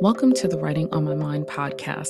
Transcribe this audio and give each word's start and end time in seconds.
Welcome 0.00 0.32
to 0.32 0.48
the 0.48 0.56
Writing 0.56 0.88
on 0.92 1.04
My 1.04 1.14
Mind 1.14 1.46
podcast. 1.46 2.08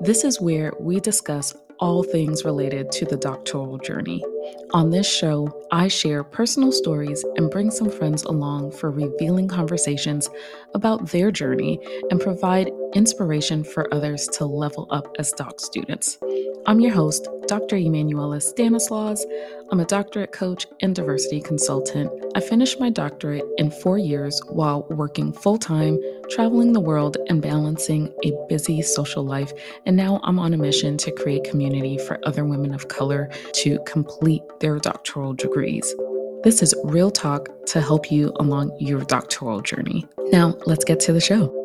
This 0.00 0.22
is 0.22 0.40
where 0.40 0.72
we 0.78 1.00
discuss 1.00 1.52
all 1.80 2.04
things 2.04 2.44
related 2.44 2.92
to 2.92 3.04
the 3.04 3.16
doctoral 3.16 3.76
journey. 3.78 4.24
On 4.72 4.90
this 4.90 5.12
show, 5.12 5.48
I 5.72 5.88
share 5.88 6.22
personal 6.22 6.70
stories 6.70 7.24
and 7.34 7.50
bring 7.50 7.72
some 7.72 7.90
friends 7.90 8.22
along 8.22 8.70
for 8.70 8.92
revealing 8.92 9.48
conversations 9.48 10.30
about 10.74 11.08
their 11.08 11.32
journey 11.32 11.80
and 12.08 12.20
provide 12.20 12.70
inspiration 12.94 13.64
for 13.64 13.92
others 13.92 14.28
to 14.34 14.44
level 14.44 14.86
up 14.90 15.12
as 15.18 15.32
doc 15.32 15.58
students. 15.58 16.18
I'm 16.66 16.80
your 16.80 16.92
host, 16.92 17.28
Dr. 17.46 17.76
Emmanuela 17.76 18.40
Stanislaus. 18.40 19.26
I'm 19.70 19.80
a 19.80 19.84
doctorate 19.84 20.32
coach 20.32 20.66
and 20.80 20.94
diversity 20.94 21.42
consultant. 21.42 22.10
I 22.34 22.40
finished 22.40 22.80
my 22.80 22.88
doctorate 22.88 23.44
in 23.58 23.70
four 23.70 23.98
years 23.98 24.40
while 24.48 24.86
working 24.88 25.30
full 25.30 25.58
time, 25.58 25.98
traveling 26.30 26.72
the 26.72 26.80
world, 26.80 27.18
and 27.28 27.42
balancing 27.42 28.10
a 28.24 28.32
busy 28.48 28.80
social 28.80 29.22
life. 29.22 29.52
And 29.84 29.94
now 29.94 30.20
I'm 30.24 30.38
on 30.38 30.54
a 30.54 30.56
mission 30.56 30.96
to 30.98 31.12
create 31.12 31.44
community 31.44 31.98
for 31.98 32.18
other 32.24 32.46
women 32.46 32.72
of 32.72 32.88
color 32.88 33.30
to 33.56 33.78
complete 33.84 34.42
their 34.60 34.78
doctoral 34.78 35.34
degrees. 35.34 35.94
This 36.44 36.62
is 36.62 36.74
real 36.84 37.10
talk 37.10 37.48
to 37.66 37.82
help 37.82 38.10
you 38.10 38.32
along 38.36 38.74
your 38.80 39.02
doctoral 39.04 39.60
journey. 39.60 40.06
Now, 40.32 40.54
let's 40.64 40.84
get 40.84 40.98
to 41.00 41.12
the 41.12 41.20
show. 41.20 41.60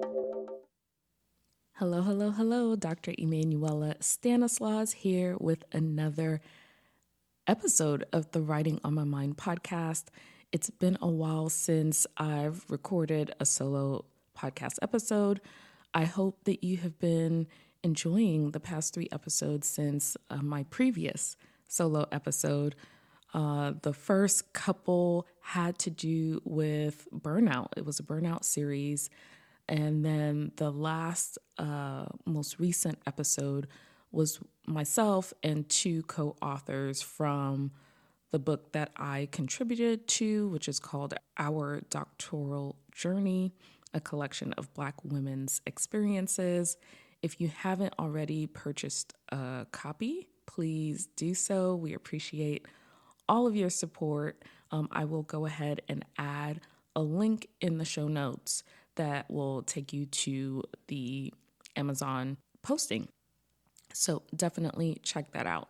Hello, 1.79 2.01
hello, 2.01 2.31
hello. 2.31 2.75
Dr. 2.75 3.13
Emmanuela 3.17 3.95
Stanislaus 4.01 4.91
here 4.91 5.37
with 5.39 5.63
another 5.71 6.41
episode 7.47 8.03
of 8.11 8.29
the 8.31 8.41
Writing 8.41 8.81
on 8.83 8.95
My 8.95 9.05
Mind 9.05 9.37
podcast. 9.37 10.07
It's 10.51 10.69
been 10.69 10.97
a 11.01 11.07
while 11.07 11.47
since 11.47 12.05
I've 12.17 12.65
recorded 12.67 13.33
a 13.39 13.45
solo 13.45 14.03
podcast 14.37 14.79
episode. 14.81 15.39
I 15.93 16.03
hope 16.03 16.43
that 16.43 16.65
you 16.65 16.75
have 16.79 16.99
been 16.99 17.47
enjoying 17.81 18.51
the 18.51 18.59
past 18.59 18.93
three 18.93 19.07
episodes 19.13 19.65
since 19.65 20.17
uh, 20.29 20.41
my 20.41 20.63
previous 20.63 21.37
solo 21.69 22.07
episode. 22.11 22.75
Uh, 23.33 23.71
the 23.83 23.93
first 23.93 24.51
couple 24.51 25.25
had 25.39 25.79
to 25.79 25.89
do 25.89 26.41
with 26.43 27.07
burnout, 27.15 27.69
it 27.77 27.85
was 27.85 28.01
a 28.01 28.03
burnout 28.03 28.43
series. 28.43 29.09
And 29.69 30.03
then 30.03 30.51
the 30.55 30.71
last, 30.71 31.37
uh, 31.59 32.05
most 32.25 32.59
recent 32.59 32.97
episode 33.05 33.67
was 34.11 34.39
myself 34.65 35.31
and 35.43 35.69
two 35.69 36.01
co 36.03 36.35
authors 36.41 37.03
from 37.03 37.71
the 38.31 38.39
book 38.39 38.71
that 38.71 38.91
I 38.97 39.29
contributed 39.31 40.07
to, 40.07 40.49
which 40.49 40.67
is 40.67 40.79
called 40.79 41.13
Our 41.37 41.81
Doctoral 41.91 42.77
Journey, 42.91 43.53
a 43.93 43.99
collection 43.99 44.53
of 44.53 44.73
Black 44.73 44.95
women's 45.03 45.61
experiences. 45.67 46.75
If 47.21 47.39
you 47.39 47.49
haven't 47.49 47.93
already 47.99 48.47
purchased 48.47 49.13
a 49.29 49.67
copy, 49.71 50.29
please 50.47 51.07
do 51.15 51.35
so. 51.35 51.75
We 51.75 51.93
appreciate 51.93 52.65
all 53.27 53.45
of 53.45 53.55
your 53.55 53.69
support. 53.69 54.43
Um, 54.71 54.89
I 54.91 55.05
will 55.05 55.23
go 55.23 55.45
ahead 55.45 55.81
and 55.87 56.05
add 56.17 56.61
a 56.95 57.01
link 57.01 57.49
in 57.61 57.77
the 57.77 57.85
show 57.85 58.07
notes 58.07 58.63
that 58.99 59.31
will 59.31 59.63
take 59.63 59.93
you 59.93 60.05
to 60.05 60.61
the 60.87 61.33
Amazon 61.77 62.35
posting. 62.61 63.07
So 63.93 64.23
definitely 64.35 64.99
check 65.03 65.31
that 65.31 65.47
out. 65.47 65.69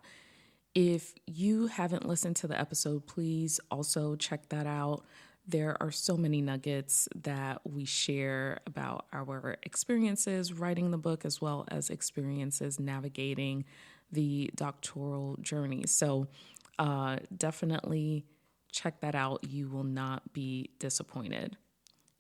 If 0.74 1.14
you 1.28 1.68
haven't 1.68 2.08
listened 2.08 2.38
to 2.38 2.48
the 2.48 2.60
episode, 2.60 3.06
please 3.06 3.60
also 3.70 4.16
check 4.16 4.50
that 4.50 4.66
out. 4.66 5.06
There 5.48 5.78
are 5.80 5.92
so 5.92 6.18
many 6.18 6.42
nuggets 6.42 7.08
that 7.24 7.62
we 7.66 7.86
share 7.86 8.62
about 8.66 9.06
our 9.14 9.58
experiences 9.62 10.52
writing 10.52 10.90
the 10.90 10.98
book, 10.98 11.24
as 11.24 11.40
well 11.40 11.66
as 11.70 11.92
experiences 11.92 12.80
navigating 12.80 13.64
the 14.12 14.50
doctoral 14.56 15.38
journey. 15.40 15.84
So, 15.86 16.28
uh, 16.80 17.18
definitely 17.36 18.26
check 18.72 19.02
that 19.02 19.14
out. 19.14 19.44
You 19.48 19.70
will 19.70 19.84
not 19.84 20.34
be 20.34 20.72
disappointed. 20.80 21.58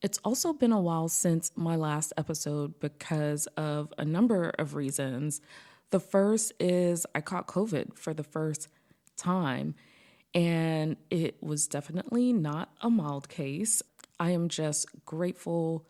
It's 0.01 0.19
also 0.23 0.53
been 0.53 0.71
a 0.71 0.79
while 0.79 1.09
since 1.09 1.51
my 1.55 1.75
last 1.75 2.13
episode 2.15 2.79
because 2.79 3.47
of 3.57 3.93
a 3.97 4.05
number 4.05 4.49
of 4.57 4.75
reasons. 4.75 5.41
The 5.89 5.99
first 5.99 6.53
is 6.59 7.05
I 7.13 7.19
caught 7.19 7.47
COVID 7.47 7.97
for 7.97 8.13
the 8.13 8.23
first 8.23 8.69
time, 9.17 9.75
and 10.33 10.95
it 11.09 11.43
was 11.43 11.67
definitely 11.67 12.31
not 12.31 12.71
a 12.81 12.89
mild 12.89 13.27
case. 13.27 13.81
I 14.19 14.31
am 14.31 14.47
just 14.47 14.87
grateful 15.05 15.85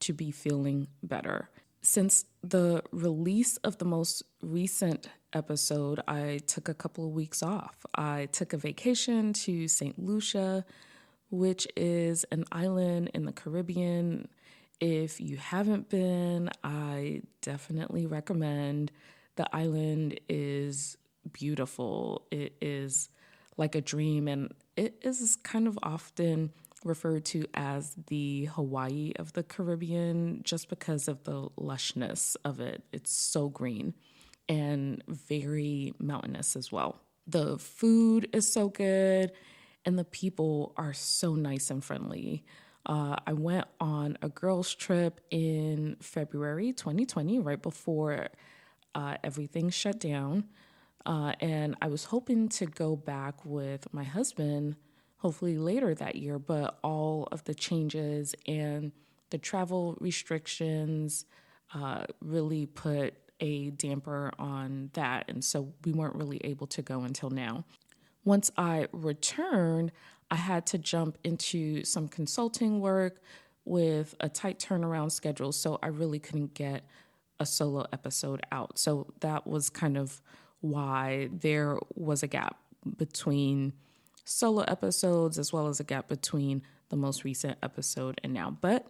to 0.00 0.12
be 0.12 0.32
feeling 0.32 0.88
better. 1.02 1.48
Since 1.82 2.24
the 2.42 2.82
release 2.90 3.58
of 3.58 3.78
the 3.78 3.84
most 3.84 4.24
recent 4.42 5.08
episode, 5.32 6.00
I 6.08 6.40
took 6.48 6.68
a 6.68 6.74
couple 6.74 7.06
of 7.06 7.12
weeks 7.12 7.44
off. 7.44 7.86
I 7.94 8.26
took 8.32 8.52
a 8.52 8.56
vacation 8.56 9.32
to 9.34 9.68
St. 9.68 9.98
Lucia 9.98 10.64
which 11.32 11.66
is 11.76 12.24
an 12.30 12.44
island 12.52 13.10
in 13.14 13.24
the 13.24 13.32
Caribbean. 13.32 14.28
If 14.80 15.20
you 15.20 15.38
haven't 15.38 15.88
been, 15.88 16.50
I 16.62 17.22
definitely 17.40 18.06
recommend. 18.06 18.92
The 19.36 19.48
island 19.56 20.20
is 20.28 20.98
beautiful. 21.32 22.26
It 22.30 22.54
is 22.60 23.08
like 23.56 23.74
a 23.74 23.80
dream, 23.80 24.28
and 24.28 24.52
it 24.76 24.98
is 25.02 25.36
kind 25.42 25.66
of 25.66 25.78
often 25.82 26.52
referred 26.84 27.24
to 27.24 27.46
as 27.54 27.94
the 28.08 28.46
Hawaii 28.46 29.12
of 29.16 29.32
the 29.32 29.42
Caribbean 29.42 30.42
just 30.42 30.68
because 30.68 31.08
of 31.08 31.24
the 31.24 31.48
lushness 31.58 32.36
of 32.44 32.60
it. 32.60 32.82
It's 32.92 33.12
so 33.12 33.48
green 33.48 33.94
and 34.48 35.02
very 35.08 35.94
mountainous 35.98 36.56
as 36.56 36.70
well. 36.70 37.00
The 37.26 37.56
food 37.56 38.28
is 38.32 38.52
so 38.52 38.68
good 38.68 39.32
and 39.84 39.98
the 39.98 40.04
people 40.04 40.72
are 40.76 40.92
so 40.92 41.34
nice 41.34 41.70
and 41.70 41.82
friendly. 41.84 42.44
Uh, 42.84 43.16
I 43.26 43.32
went 43.32 43.66
on 43.80 44.18
a 44.22 44.28
girls' 44.28 44.74
trip 44.74 45.20
in 45.30 45.96
February 46.00 46.72
2020, 46.72 47.38
right 47.38 47.60
before 47.60 48.28
uh, 48.94 49.16
everything 49.22 49.70
shut 49.70 50.00
down. 50.00 50.44
Uh, 51.04 51.32
and 51.40 51.76
I 51.82 51.88
was 51.88 52.04
hoping 52.04 52.48
to 52.50 52.66
go 52.66 52.96
back 52.96 53.44
with 53.44 53.92
my 53.92 54.04
husband, 54.04 54.76
hopefully 55.16 55.58
later 55.58 55.94
that 55.94 56.16
year, 56.16 56.38
but 56.38 56.78
all 56.82 57.28
of 57.32 57.44
the 57.44 57.54
changes 57.54 58.34
and 58.46 58.92
the 59.30 59.38
travel 59.38 59.96
restrictions 60.00 61.24
uh, 61.74 62.04
really 62.20 62.66
put 62.66 63.14
a 63.40 63.70
damper 63.70 64.32
on 64.38 64.90
that. 64.92 65.24
And 65.28 65.44
so 65.44 65.72
we 65.84 65.92
weren't 65.92 66.14
really 66.14 66.40
able 66.44 66.66
to 66.68 66.82
go 66.82 67.02
until 67.02 67.30
now. 67.30 67.64
Once 68.24 68.50
I 68.56 68.86
returned, 68.92 69.92
I 70.30 70.36
had 70.36 70.66
to 70.66 70.78
jump 70.78 71.18
into 71.24 71.84
some 71.84 72.08
consulting 72.08 72.80
work 72.80 73.20
with 73.64 74.14
a 74.20 74.28
tight 74.28 74.58
turnaround 74.58 75.12
schedule, 75.12 75.52
so 75.52 75.78
I 75.82 75.88
really 75.88 76.18
couldn't 76.18 76.54
get 76.54 76.84
a 77.38 77.46
solo 77.46 77.86
episode 77.92 78.40
out. 78.50 78.78
So 78.78 79.12
that 79.20 79.46
was 79.46 79.70
kind 79.70 79.96
of 79.96 80.20
why 80.60 81.28
there 81.32 81.78
was 81.94 82.22
a 82.22 82.28
gap 82.28 82.56
between 82.96 83.72
solo 84.24 84.62
episodes 84.62 85.38
as 85.38 85.52
well 85.52 85.68
as 85.68 85.80
a 85.80 85.84
gap 85.84 86.08
between 86.08 86.62
the 86.88 86.96
most 86.96 87.24
recent 87.24 87.58
episode 87.62 88.20
and 88.22 88.32
now. 88.32 88.56
But 88.60 88.86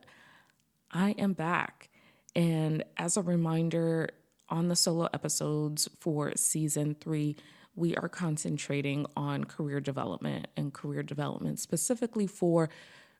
I 0.91 1.10
am 1.12 1.32
back. 1.32 1.88
And 2.34 2.84
as 2.97 3.16
a 3.16 3.22
reminder, 3.22 4.10
on 4.48 4.69
the 4.69 4.76
solo 4.76 5.09
episodes 5.15 5.88
for 5.98 6.32
season 6.37 6.94
three, 7.00 7.37
we 7.75 7.97
are 7.97 8.09
concentrating 8.09 9.06
on 9.16 9.44
career 9.44 9.81
development 9.81 10.49
and 10.56 10.72
career 10.72 11.03
development 11.03 11.59
specifically 11.59 12.27
for 12.27 12.69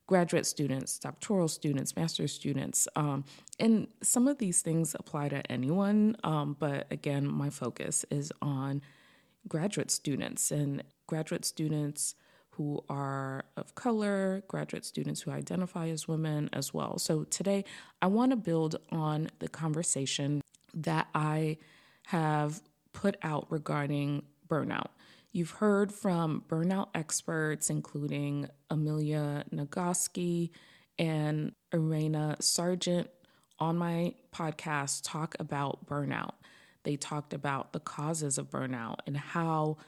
graduate 0.07 0.45
students, 0.45 0.99
doctoral 0.99 1.49
students, 1.49 1.97
master's 1.97 2.33
students. 2.33 2.89
Um, 2.97 3.25
and 3.59 3.87
some 4.03 4.29
of 4.29 4.39
these 4.39 4.61
things 4.61 4.95
apply 4.99 5.29
to 5.31 5.51
anyone, 5.51 6.17
um, 6.25 6.57
but 6.59 6.87
again, 6.91 7.27
my 7.27 7.51
focus 7.51 8.05
is 8.11 8.33
on 8.43 8.83
graduate 9.49 9.91
students 9.91 10.51
and 10.51 10.83
graduate 11.07 11.45
students 11.45 12.15
who 12.51 12.85
are 12.91 13.45
of 13.57 13.75
color, 13.75 14.43
graduate 14.49 14.85
students 14.85 15.23
who 15.23 15.31
identify 15.31 15.89
as 15.89 16.07
women 16.07 16.51
as 16.53 16.75
well. 16.75 16.99
So 16.99 17.25
today, 17.25 17.65
I 18.03 18.09
want 18.09 18.31
to 18.33 18.37
build 18.37 18.77
on 18.91 19.31
the 19.39 19.49
conversation 19.49 20.43
that 20.75 21.09
I 21.15 21.57
have 22.07 22.61
put 22.93 23.17
out 23.23 23.47
regarding 23.49 24.23
burnout. 24.53 24.89
You've 25.33 25.53
heard 25.53 25.93
from 25.93 26.45
burnout 26.47 26.89
experts, 26.95 27.71
including 27.71 28.49
Amelia 28.69 29.45
Nagoski 29.51 30.51
and 30.99 31.53
Irena 31.73 32.37
Sargent 32.41 33.09
on 33.59 33.79
my 33.79 34.15
podcast, 34.35 35.01
talk 35.05 35.35
about 35.39 35.87
burnout. 35.87 36.35
They 36.83 36.97
talked 36.97 37.33
about 37.33 37.73
the 37.73 37.81
causes 37.81 38.37
of 38.37 38.51
burnout 38.51 38.97
and 39.07 39.17
how 39.17 39.79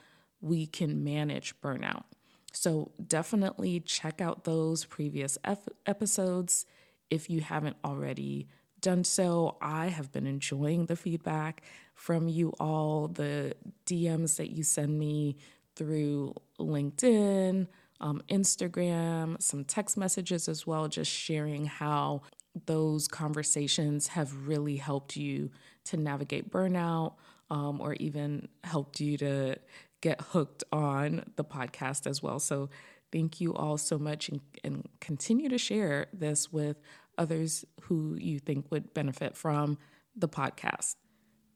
we 0.41 0.65
can 0.65 1.03
manage 1.03 1.59
burnout. 1.61 2.05
So 2.51 2.91
definitely 3.05 3.81
check 3.81 4.21
out 4.21 4.45
those 4.45 4.85
previous 4.85 5.37
episodes 5.85 6.65
if 7.11 7.29
you 7.29 7.41
haven't 7.41 7.75
already 7.83 8.47
done 8.79 9.03
so. 9.03 9.57
I 9.61 9.87
have 9.87 10.11
been 10.11 10.25
enjoying 10.25 10.85
the 10.85 10.95
feedback 10.95 11.61
from 11.95 12.27
you 12.27 12.53
all, 12.59 13.07
the 13.07 13.53
DMs 13.85 14.37
that 14.37 14.51
you 14.51 14.63
send 14.63 14.99
me 14.99 15.37
through 15.75 16.33
LinkedIn, 16.59 17.67
um, 18.01 18.21
Instagram, 18.29 19.41
some 19.41 19.63
text 19.63 19.97
messages 19.97 20.47
as 20.47 20.67
well, 20.67 20.87
just 20.87 21.11
sharing 21.11 21.65
how 21.65 22.21
those 22.65 23.07
conversations 23.07 24.07
have 24.09 24.47
really 24.47 24.77
helped 24.77 25.17
you 25.17 25.49
to 25.85 25.97
navigate 25.97 26.51
burnout 26.51 27.15
um, 27.49 27.81
or 27.81 27.93
even 27.95 28.47
helped 28.63 28.99
you 28.99 29.17
to 29.17 29.55
get 30.01 30.21
hooked 30.21 30.63
on 30.71 31.23
the 31.35 31.43
podcast 31.43 32.07
as 32.07 32.21
well. 32.21 32.39
So, 32.39 32.69
thank 33.11 33.39
you 33.39 33.53
all 33.53 33.77
so 33.77 33.97
much 33.97 34.27
and, 34.27 34.41
and 34.63 34.89
continue 34.99 35.47
to 35.47 35.57
share 35.57 36.07
this 36.11 36.51
with 36.51 36.77
others 37.17 37.63
who 37.83 38.15
you 38.19 38.39
think 38.39 38.69
would 38.71 38.93
benefit 38.93 39.37
from 39.37 39.77
the 40.15 40.27
podcast. 40.27 40.95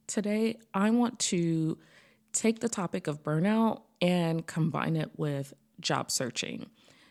Today, 0.09 0.57
I 0.73 0.89
want 0.89 1.19
to 1.19 1.77
take 2.33 2.61
the 2.61 2.67
topic 2.67 3.06
of 3.06 3.21
burnout 3.21 3.83
and 4.01 4.44
combine 4.44 4.95
it 4.95 5.11
with 5.17 5.53
job 5.79 6.09
searching. 6.09 6.65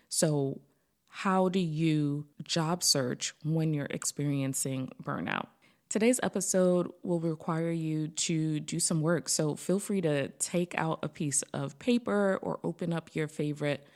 So, 0.09 0.61
how 1.07 1.49
do 1.49 1.61
you 1.61 2.27
job 2.43 2.83
search 2.83 3.35
when 3.45 3.73
you're 3.73 3.87
experiencing 3.89 4.91
burnout? 5.01 5.47
Today's 5.89 6.19
episode 6.25 6.91
will 7.05 7.21
require 7.21 7.71
you 7.71 8.09
to 8.09 8.59
do 8.59 8.81
some 8.81 9.01
work, 9.01 9.29
so 9.29 9.55
feel 9.55 9.79
free 9.79 10.01
to 10.01 10.31
take 10.41 10.75
out 10.77 10.99
a 11.05 11.09
piece 11.09 11.43
of 11.55 11.79
paper 11.79 12.41
or 12.43 12.59
open 12.65 12.93
up 12.93 13.15
your 13.15 13.29
favorite 13.29 13.87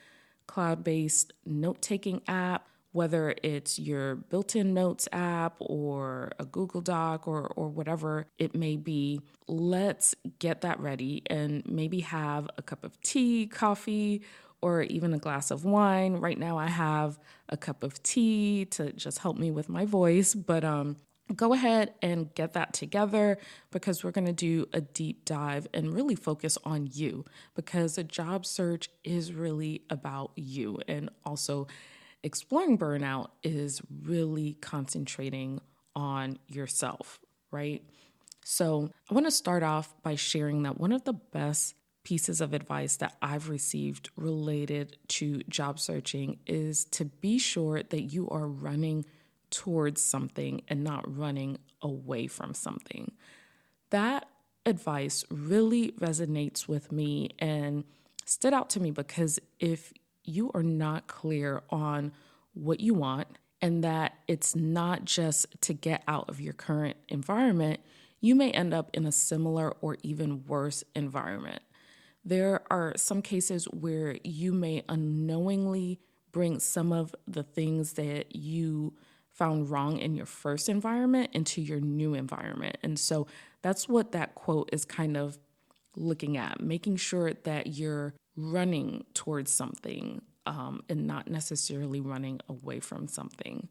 cloud 0.47 0.81
based 0.81 1.33
note 1.45 1.81
taking 1.81 2.21
app, 2.29 2.69
whether 2.93 3.35
it's 3.43 3.77
your 3.77 4.15
built 4.15 4.55
in 4.55 4.73
notes 4.73 5.09
app 5.11 5.57
or 5.59 6.31
a 6.39 6.45
Google 6.45 6.79
Doc 6.79 7.27
or, 7.27 7.47
or 7.55 7.67
whatever 7.67 8.27
it 8.37 8.55
may 8.55 8.77
be. 8.77 9.19
Let's 9.47 10.15
get 10.39 10.61
that 10.61 10.79
ready 10.79 11.23
and 11.27 11.63
maybe 11.65 11.99
have 12.01 12.49
a 12.57 12.61
cup 12.61 12.83
of 12.83 12.99
tea, 13.01 13.47
coffee, 13.47 14.21
or 14.61 14.83
even 14.83 15.13
a 15.13 15.17
glass 15.17 15.51
of 15.51 15.65
wine. 15.65 16.13
Right 16.13 16.37
now, 16.37 16.57
I 16.57 16.69
have 16.69 17.19
a 17.49 17.57
cup 17.57 17.83
of 17.83 18.01
tea 18.01 18.65
to 18.71 18.93
just 18.93 19.19
help 19.19 19.37
me 19.37 19.51
with 19.51 19.67
my 19.67 19.85
voice, 19.85 20.33
but 20.33 20.63
um, 20.63 20.97
go 21.35 21.53
ahead 21.53 21.93
and 22.01 22.33
get 22.35 22.53
that 22.53 22.73
together 22.73 23.37
because 23.71 24.03
we're 24.03 24.11
going 24.11 24.27
to 24.27 24.33
do 24.33 24.67
a 24.71 24.81
deep 24.81 25.25
dive 25.25 25.67
and 25.73 25.93
really 25.93 26.15
focus 26.15 26.57
on 26.63 26.87
you 26.91 27.25
because 27.55 27.97
a 27.97 28.03
job 28.03 28.45
search 28.45 28.89
is 29.03 29.33
really 29.33 29.83
about 29.89 30.31
you 30.35 30.79
and 30.87 31.09
also 31.25 31.67
exploring 32.23 32.77
burnout 32.77 33.29
is 33.43 33.81
really 34.03 34.53
concentrating 34.55 35.61
on 35.95 36.39
yourself, 36.47 37.19
right? 37.51 37.83
So, 38.45 38.89
I 39.09 39.13
want 39.13 39.25
to 39.25 39.31
start 39.31 39.63
off 39.63 39.93
by 40.03 40.15
sharing 40.15 40.63
that 40.63 40.79
one 40.79 40.91
of 40.91 41.03
the 41.05 41.13
best 41.13 41.75
pieces 42.03 42.41
of 42.41 42.53
advice 42.53 42.97
that 42.97 43.15
I've 43.21 43.49
received 43.49 44.09
related 44.17 44.97
to 45.09 45.41
job 45.43 45.79
searching 45.79 46.39
is 46.45 46.85
to 46.85 47.05
be 47.05 47.39
sure 47.39 47.81
that 47.81 48.01
you 48.01 48.29
are 48.29 48.47
running 48.47 49.05
towards 49.49 50.01
something 50.01 50.61
and 50.67 50.83
not 50.83 51.17
running 51.17 51.59
away 51.81 52.27
from 52.27 52.53
something. 52.53 53.13
That 53.91 54.27
advice 54.65 55.23
really 55.29 55.91
resonates 55.91 56.67
with 56.67 56.91
me 56.91 57.29
and 57.39 57.83
stood 58.25 58.53
out 58.53 58.69
to 58.71 58.79
me 58.79 58.91
because 58.91 59.39
if 59.59 59.93
you 60.23 60.51
are 60.53 60.63
not 60.63 61.07
clear 61.07 61.63
on 61.69 62.11
what 62.53 62.79
you 62.79 62.93
want 62.93 63.27
and 63.61 63.83
that 63.83 64.13
it's 64.27 64.55
not 64.55 65.05
just 65.05 65.47
to 65.61 65.73
get 65.73 66.03
out 66.07 66.29
of 66.29 66.41
your 66.41 66.53
current 66.53 66.97
environment, 67.09 67.79
you 68.19 68.35
may 68.35 68.51
end 68.51 68.73
up 68.73 68.89
in 68.93 69.05
a 69.05 69.11
similar 69.11 69.71
or 69.81 69.97
even 70.03 70.45
worse 70.45 70.83
environment. 70.95 71.61
There 72.25 72.61
are 72.71 72.93
some 72.95 73.21
cases 73.21 73.65
where 73.65 74.17
you 74.23 74.53
may 74.53 74.83
unknowingly 74.87 75.99
bring 76.31 76.59
some 76.59 76.91
of 76.91 77.15
the 77.27 77.43
things 77.43 77.93
that 77.93 78.35
you 78.35 78.93
found 79.29 79.69
wrong 79.69 79.97
in 79.97 80.15
your 80.15 80.25
first 80.25 80.69
environment 80.69 81.29
into 81.33 81.61
your 81.61 81.79
new 81.79 82.13
environment. 82.13 82.77
And 82.83 82.99
so 82.99 83.27
that's 83.61 83.89
what 83.89 84.11
that 84.11 84.35
quote 84.35 84.69
is 84.71 84.85
kind 84.85 85.17
of 85.17 85.37
looking 85.95 86.37
at, 86.37 86.61
making 86.61 86.97
sure 86.97 87.33
that 87.33 87.67
you're 87.67 88.13
running 88.35 89.05
towards 89.13 89.51
something 89.51 90.21
um, 90.45 90.83
and 90.89 91.07
not 91.07 91.29
necessarily 91.29 91.99
running 91.99 92.39
away 92.49 92.79
from 92.79 93.07
something. 93.07 93.69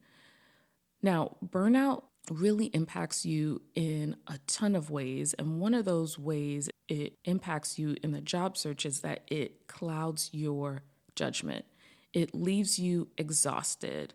Now, 1.03 1.37
burnout 1.45 2.05
really 2.31 2.67
impacts 2.67 3.27
you 3.27 3.63
in 3.75 4.17
a 4.29 4.39
ton 4.47 4.77
of 4.77 4.91
ways. 4.91 5.35
And 5.35 5.61
one 5.61 5.75
of 5.75 5.85
those 5.85 6.19
ways 6.19 6.71
it 6.89 7.15
impacts 7.25 7.79
you 7.79 7.97
in 8.03 8.13
the 8.13 8.21
job 8.21 8.57
search 8.57 8.87
is 8.87 9.01
that 9.01 9.23
it 9.27 9.67
clouds 9.67 10.31
your 10.33 10.83
judgment, 11.17 11.65
it 12.13 12.35
leaves 12.35 12.79
you 12.79 13.09
exhausted 13.19 14.15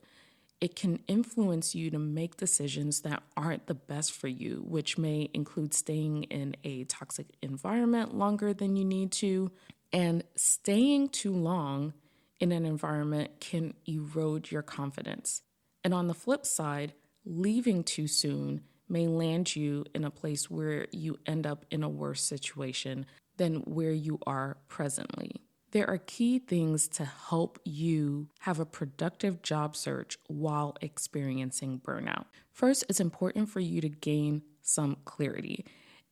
it 0.59 0.75
can 0.75 0.99
influence 1.07 1.75
you 1.75 1.91
to 1.91 1.99
make 1.99 2.37
decisions 2.37 3.01
that 3.01 3.21
aren't 3.35 3.67
the 3.67 3.75
best 3.75 4.11
for 4.11 4.27
you, 4.27 4.63
which 4.67 4.97
may 4.97 5.29
include 5.33 5.73
staying 5.73 6.23
in 6.23 6.55
a 6.63 6.83
toxic 6.85 7.27
environment 7.41 8.15
longer 8.15 8.53
than 8.53 8.75
you 8.75 8.83
need 8.83 9.11
to. 9.13 9.51
And 9.91 10.23
staying 10.35 11.09
too 11.09 11.33
long 11.33 11.93
in 12.39 12.51
an 12.51 12.65
environment 12.65 13.39
can 13.39 13.73
erode 13.85 14.51
your 14.51 14.61
confidence. 14.61 15.41
And 15.83 15.93
on 15.93 16.07
the 16.07 16.13
flip 16.13 16.45
side, 16.45 16.93
leaving 17.25 17.83
too 17.83 18.07
soon 18.07 18.61
may 18.89 19.07
land 19.07 19.55
you 19.55 19.85
in 19.93 20.03
a 20.03 20.11
place 20.11 20.49
where 20.49 20.87
you 20.91 21.17
end 21.25 21.45
up 21.45 21.65
in 21.71 21.83
a 21.83 21.89
worse 21.89 22.23
situation 22.23 23.05
than 23.37 23.57
where 23.61 23.91
you 23.91 24.19
are 24.25 24.57
presently. 24.67 25.31
There 25.71 25.89
are 25.89 25.97
key 25.97 26.39
things 26.39 26.87
to 26.89 27.05
help 27.05 27.59
you 27.65 28.29
have 28.39 28.59
a 28.59 28.65
productive 28.65 29.41
job 29.41 29.75
search 29.75 30.17
while 30.27 30.77
experiencing 30.81 31.81
burnout. 31.85 32.25
First, 32.51 32.85
it's 32.89 33.01
important 33.01 33.49
for 33.49 33.59
you 33.59 33.81
to 33.81 33.89
gain 33.89 34.43
some 34.61 34.97
clarity. 35.03 35.65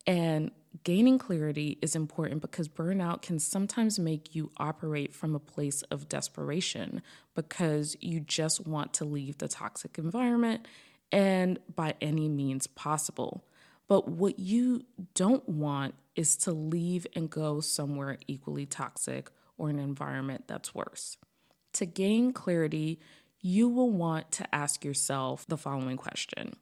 And 0.05 0.51
gaining 0.83 1.17
clarity 1.17 1.77
is 1.81 1.95
important 1.95 2.41
because 2.41 2.67
burnout 2.67 3.21
can 3.21 3.39
sometimes 3.39 3.99
make 3.99 4.35
you 4.35 4.51
operate 4.57 5.13
from 5.13 5.35
a 5.35 5.39
place 5.39 5.81
of 5.83 6.09
desperation 6.09 7.01
because 7.35 7.95
you 8.01 8.19
just 8.19 8.67
want 8.67 8.93
to 8.93 9.05
leave 9.05 9.37
the 9.37 9.47
toxic 9.47 9.97
environment 9.97 10.67
and 11.11 11.59
by 11.73 11.93
any 12.01 12.27
means 12.27 12.67
possible. 12.67 13.45
But 13.87 14.07
what 14.07 14.39
you 14.39 14.85
don't 15.13 15.47
want 15.47 15.95
is 16.15 16.35
to 16.37 16.51
leave 16.51 17.05
and 17.15 17.29
go 17.29 17.59
somewhere 17.59 18.17
equally 18.27 18.65
toxic 18.65 19.29
or 19.57 19.69
an 19.69 19.79
environment 19.79 20.45
that's 20.47 20.73
worse. 20.73 21.17
To 21.73 21.85
gain 21.85 22.33
clarity, 22.33 22.99
you 23.41 23.69
will 23.69 23.91
want 23.91 24.31
to 24.33 24.55
ask 24.55 24.83
yourself 24.83 25.45
the 25.47 25.57
following 25.57 25.97
question 25.97 26.55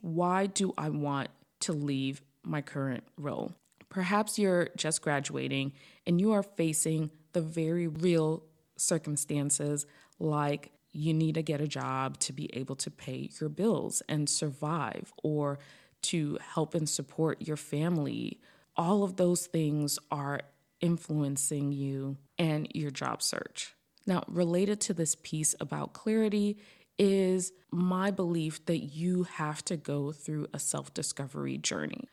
Why 0.00 0.46
do 0.46 0.72
I 0.78 0.88
want 0.88 1.28
to 1.60 1.72
leave 1.72 2.22
my 2.44 2.60
current 2.60 3.04
role? 3.16 3.52
Perhaps 3.88 4.38
you're 4.38 4.68
just 4.76 5.02
graduating 5.02 5.72
and 6.06 6.20
you 6.20 6.32
are 6.32 6.42
facing 6.42 7.10
the 7.32 7.40
very 7.40 7.88
real 7.88 8.44
circumstances 8.76 9.86
like 10.18 10.72
you 10.92 11.14
need 11.14 11.34
to 11.34 11.42
get 11.42 11.60
a 11.60 11.68
job 11.68 12.18
to 12.18 12.32
be 12.32 12.48
able 12.54 12.76
to 12.76 12.90
pay 12.90 13.30
your 13.40 13.48
bills 13.48 14.02
and 14.08 14.28
survive 14.28 15.12
or 15.22 15.58
to 16.02 16.38
help 16.54 16.74
and 16.74 16.88
support 16.88 17.46
your 17.46 17.56
family. 17.56 18.40
All 18.76 19.02
of 19.02 19.16
those 19.16 19.46
things 19.46 19.98
are 20.10 20.40
influencing 20.80 21.72
you 21.72 22.16
and 22.38 22.68
your 22.74 22.90
job 22.90 23.22
search. 23.22 23.74
Now, 24.06 24.24
related 24.26 24.80
to 24.82 24.94
this 24.94 25.14
piece 25.14 25.54
about 25.60 25.92
clarity 25.92 26.58
is 26.98 27.52
my 27.70 28.10
belief 28.10 28.64
that 28.66 28.78
you 28.78 29.24
have 29.24 29.64
to 29.66 29.76
go 29.76 30.12
through 30.12 30.46
a 30.52 30.58
self 30.58 30.92
discovery 30.92 31.58
journey. 31.58 32.08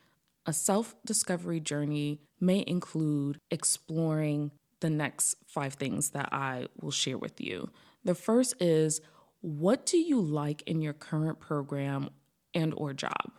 A 0.47 0.53
self 0.53 0.95
discovery 1.05 1.59
journey 1.59 2.21
may 2.39 2.63
include 2.65 3.41
exploring 3.51 4.51
the 4.79 4.89
next 4.89 5.35
five 5.45 5.73
things 5.73 6.11
that 6.11 6.29
I 6.31 6.67
will 6.79 6.91
share 6.91 7.17
with 7.17 7.41
you. 7.41 7.69
The 8.05 8.15
first 8.15 8.53
is 8.61 9.01
what 9.41 9.85
do 9.85 9.97
you 9.97 10.21
like 10.21 10.61
in 10.61 10.81
your 10.81 10.93
current 10.93 11.41
program 11.41 12.11
and 12.53 12.73
or 12.77 12.93
job? 12.93 13.33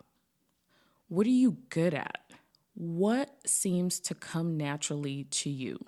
What 1.07 1.25
are 1.25 1.31
you 1.31 1.57
good 1.69 1.95
at? 1.95 2.21
What 2.75 3.35
seems 3.43 3.99
to 4.01 4.13
come 4.13 4.55
naturally 4.55 5.23
to 5.23 5.49
you? 5.49 5.83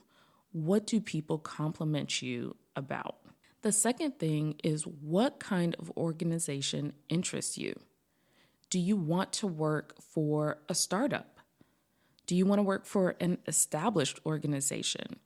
What 0.51 0.87
do 0.87 0.99
people 0.99 1.37
compliment 1.37 2.23
you 2.23 2.55
about? 2.75 3.17
The 3.61 3.71
second 3.71 4.17
thing 4.17 4.55
is 4.63 4.87
what 4.87 5.39
kind 5.39 5.75
of 5.77 5.91
organization 5.95 6.93
interests 7.09 7.59
you? 7.59 7.79
Do 8.71 8.79
you 8.79 8.95
want 8.95 9.33
to 9.33 9.47
work 9.47 10.01
for 10.01 10.59
a 10.69 10.73
startup? 10.73 11.41
Do 12.25 12.37
you 12.37 12.45
want 12.45 12.59
to 12.59 12.63
work 12.63 12.85
for 12.85 13.15
an 13.19 13.37
established 13.45 14.21
organization? 14.25 15.19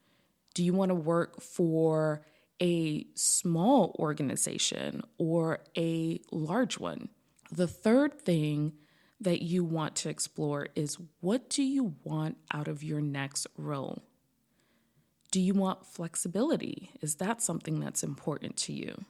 Do 0.56 0.64
you 0.64 0.74
want 0.74 0.90
to 0.90 0.96
work 0.96 1.42
for 1.42 2.26
a 2.60 3.06
small 3.14 3.96
organization 4.00 5.04
or 5.20 5.60
a 5.78 6.20
large 6.32 6.80
one? 6.80 7.10
The 7.52 7.68
third 7.68 8.20
thing 8.20 8.74
that 9.22 9.44
you 9.44 9.64
want 9.64 9.96
to 9.98 10.10
explore 10.10 10.70
is 10.74 10.98
what 11.20 11.48
do 11.48 11.62
you 11.62 11.94
want 12.04 12.38
out 12.52 12.68
of 12.68 12.82
your 12.84 13.00
next 13.00 13.46
role? 13.58 14.02
Do 15.30 15.40
you 15.40 15.54
want 15.54 15.86
flexibility? 15.86 16.90
Is 17.00 17.16
that 17.18 17.44
something 17.44 17.80
that's 17.80 18.04
important 18.04 18.58
to 18.58 18.74
you? 18.74 19.06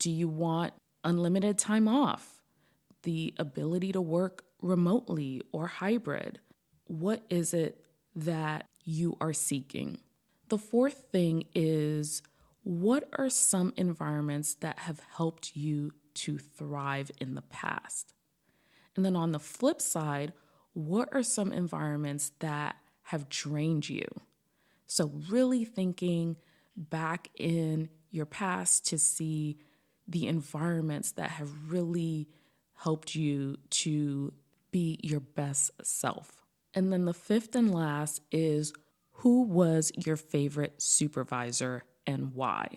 Do 0.00 0.10
you 0.10 0.26
want 0.26 0.72
unlimited 1.04 1.58
time 1.58 1.86
off? 1.86 2.31
The 3.02 3.34
ability 3.38 3.92
to 3.92 4.00
work 4.00 4.44
remotely 4.60 5.42
or 5.52 5.66
hybrid? 5.66 6.40
What 6.86 7.24
is 7.30 7.52
it 7.52 7.80
that 8.14 8.68
you 8.84 9.16
are 9.20 9.32
seeking? 9.32 9.98
The 10.48 10.58
fourth 10.58 11.04
thing 11.10 11.44
is 11.54 12.22
what 12.62 13.08
are 13.18 13.28
some 13.28 13.72
environments 13.76 14.54
that 14.56 14.80
have 14.80 15.00
helped 15.16 15.56
you 15.56 15.92
to 16.14 16.38
thrive 16.38 17.10
in 17.18 17.34
the 17.34 17.42
past? 17.42 18.14
And 18.94 19.04
then 19.04 19.16
on 19.16 19.32
the 19.32 19.38
flip 19.38 19.80
side, 19.80 20.32
what 20.74 21.08
are 21.12 21.22
some 21.22 21.52
environments 21.52 22.32
that 22.38 22.76
have 23.04 23.28
drained 23.28 23.88
you? 23.88 24.06
So, 24.86 25.10
really 25.28 25.64
thinking 25.64 26.36
back 26.76 27.30
in 27.34 27.88
your 28.10 28.26
past 28.26 28.86
to 28.88 28.98
see 28.98 29.58
the 30.06 30.26
environments 30.26 31.12
that 31.12 31.30
have 31.30 31.70
really 31.70 32.28
helped 32.74 33.14
you 33.14 33.58
to 33.70 34.32
be 34.70 34.98
your 35.02 35.20
best 35.20 35.70
self. 35.82 36.44
And 36.74 36.92
then 36.92 37.04
the 37.04 37.14
fifth 37.14 37.54
and 37.54 37.72
last 37.72 38.22
is 38.30 38.72
who 39.12 39.42
was 39.42 39.92
your 39.96 40.16
favorite 40.16 40.80
supervisor 40.80 41.84
and 42.06 42.34
why? 42.34 42.68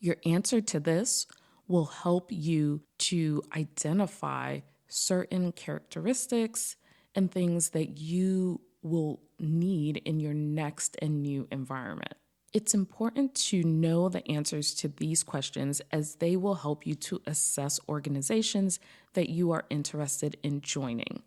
Your 0.00 0.16
answer 0.26 0.60
to 0.60 0.80
this 0.80 1.26
will 1.68 1.86
help 1.86 2.30
you 2.30 2.82
to 2.98 3.42
identify 3.56 4.60
certain 4.88 5.52
characteristics 5.52 6.76
and 7.14 7.30
things 7.30 7.70
that 7.70 7.98
you 7.98 8.60
will 8.82 9.22
need 9.38 9.98
in 9.98 10.20
your 10.20 10.34
next 10.34 10.96
and 11.00 11.22
new 11.22 11.46
environment. 11.50 12.14
It's 12.52 12.74
important 12.74 13.34
to 13.46 13.62
know 13.62 14.10
the 14.10 14.30
answers 14.30 14.74
to 14.74 14.88
these 14.88 15.22
questions 15.22 15.80
as 15.90 16.16
they 16.16 16.36
will 16.36 16.56
help 16.56 16.86
you 16.86 16.94
to 16.96 17.22
assess 17.26 17.80
organizations 17.88 18.78
that 19.14 19.30
you 19.30 19.52
are 19.52 19.64
interested 19.70 20.36
in 20.42 20.60
joining. 20.60 21.22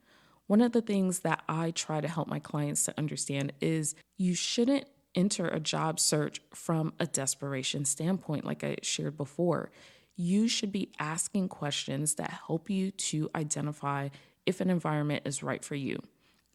One 0.45 0.61
of 0.61 0.71
the 0.71 0.83
things 0.83 1.21
that 1.21 1.41
I 1.49 1.71
try 1.71 1.99
to 1.99 2.07
help 2.07 2.27
my 2.27 2.37
clients 2.37 2.85
to 2.85 2.93
understand 2.95 3.53
is 3.59 3.95
you 4.17 4.35
shouldn't 4.35 4.85
enter 5.15 5.47
a 5.47 5.59
job 5.59 5.99
search 5.99 6.41
from 6.53 6.93
a 6.99 7.07
desperation 7.07 7.85
standpoint, 7.85 8.45
like 8.45 8.63
I 8.63 8.75
shared 8.83 9.17
before. 9.17 9.71
You 10.15 10.47
should 10.47 10.71
be 10.71 10.91
asking 10.99 11.49
questions 11.49 12.15
that 12.15 12.41
help 12.45 12.69
you 12.69 12.91
to 12.91 13.31
identify 13.33 14.09
if 14.45 14.61
an 14.61 14.69
environment 14.69 15.23
is 15.25 15.41
right 15.41 15.65
for 15.65 15.73
you. 15.73 16.03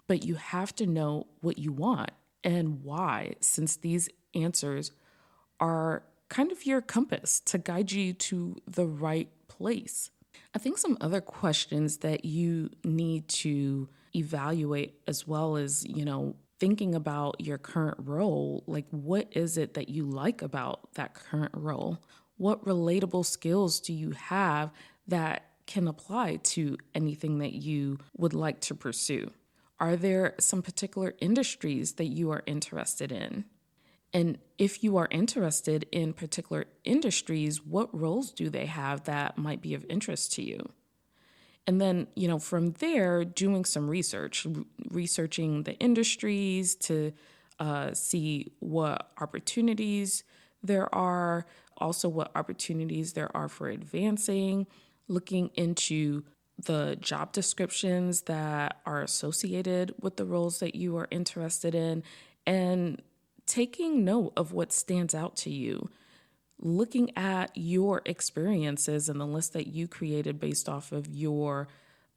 But 0.06 0.24
you 0.24 0.36
have 0.36 0.76
to 0.76 0.86
know 0.86 1.26
what 1.40 1.58
you 1.58 1.72
want 1.72 2.12
and 2.44 2.82
why, 2.82 3.34
since 3.40 3.76
these 3.76 4.08
answers 4.34 4.92
are 5.58 6.02
kind 6.28 6.52
of 6.52 6.64
your 6.64 6.80
compass 6.80 7.40
to 7.40 7.58
guide 7.58 7.92
you 7.92 8.12
to 8.12 8.56
the 8.66 8.86
right 8.86 9.28
place. 9.48 10.10
I 10.54 10.58
think 10.58 10.78
some 10.78 10.96
other 11.00 11.20
questions 11.20 11.98
that 11.98 12.24
you 12.24 12.70
need 12.84 13.28
to 13.28 13.88
evaluate 14.14 15.00
as 15.06 15.26
well 15.26 15.56
as, 15.56 15.84
you 15.84 16.04
know, 16.04 16.36
thinking 16.58 16.94
about 16.94 17.40
your 17.40 17.58
current 17.58 17.98
role, 18.00 18.62
like 18.66 18.86
what 18.90 19.28
is 19.32 19.56
it 19.56 19.74
that 19.74 19.88
you 19.88 20.04
like 20.04 20.42
about 20.42 20.94
that 20.94 21.14
current 21.14 21.52
role? 21.54 21.98
What 22.36 22.64
relatable 22.64 23.24
skills 23.24 23.80
do 23.80 23.92
you 23.92 24.10
have 24.10 24.70
that 25.08 25.44
can 25.66 25.88
apply 25.88 26.36
to 26.36 26.76
anything 26.94 27.38
that 27.38 27.52
you 27.52 27.98
would 28.16 28.34
like 28.34 28.60
to 28.62 28.74
pursue? 28.74 29.30
Are 29.80 29.96
there 29.96 30.34
some 30.38 30.62
particular 30.62 31.14
industries 31.20 31.94
that 31.94 32.06
you 32.06 32.30
are 32.30 32.42
interested 32.46 33.10
in? 33.10 33.46
And 34.12 34.38
if 34.58 34.84
you 34.84 34.96
are 34.98 35.08
interested 35.10 35.86
in 35.90 36.12
particular 36.12 36.66
industries, 36.84 37.64
what 37.64 37.96
roles 37.98 38.30
do 38.30 38.50
they 38.50 38.66
have 38.66 39.04
that 39.04 39.38
might 39.38 39.62
be 39.62 39.72
of 39.72 39.86
interest 39.88 40.32
to 40.34 40.42
you? 40.42 40.68
And 41.66 41.80
then, 41.80 42.08
you 42.14 42.28
know, 42.28 42.38
from 42.38 42.72
there, 42.72 43.24
doing 43.24 43.64
some 43.64 43.88
research, 43.88 44.46
researching 44.90 45.62
the 45.62 45.74
industries 45.78 46.74
to 46.76 47.12
uh, 47.58 47.94
see 47.94 48.52
what 48.58 49.12
opportunities 49.20 50.24
there 50.62 50.92
are, 50.94 51.46
also 51.76 52.08
what 52.08 52.32
opportunities 52.34 53.12
there 53.12 53.34
are 53.36 53.48
for 53.48 53.68
advancing, 53.68 54.66
looking 55.08 55.50
into 55.54 56.24
the 56.66 56.96
job 57.00 57.32
descriptions 57.32 58.22
that 58.22 58.80
are 58.84 59.02
associated 59.02 59.94
with 60.00 60.16
the 60.16 60.24
roles 60.24 60.60
that 60.60 60.74
you 60.74 60.96
are 60.96 61.08
interested 61.10 61.74
in, 61.74 62.02
and 62.46 63.02
taking 63.46 64.04
note 64.04 64.32
of 64.36 64.52
what 64.52 64.72
stands 64.72 65.14
out 65.14 65.36
to 65.36 65.50
you, 65.50 65.90
looking 66.58 67.16
at 67.16 67.50
your 67.54 68.02
experiences 68.04 69.08
and 69.08 69.20
the 69.20 69.26
list 69.26 69.52
that 69.54 69.66
you 69.66 69.88
created 69.88 70.38
based 70.38 70.68
off 70.68 70.92
of 70.92 71.08
your 71.08 71.68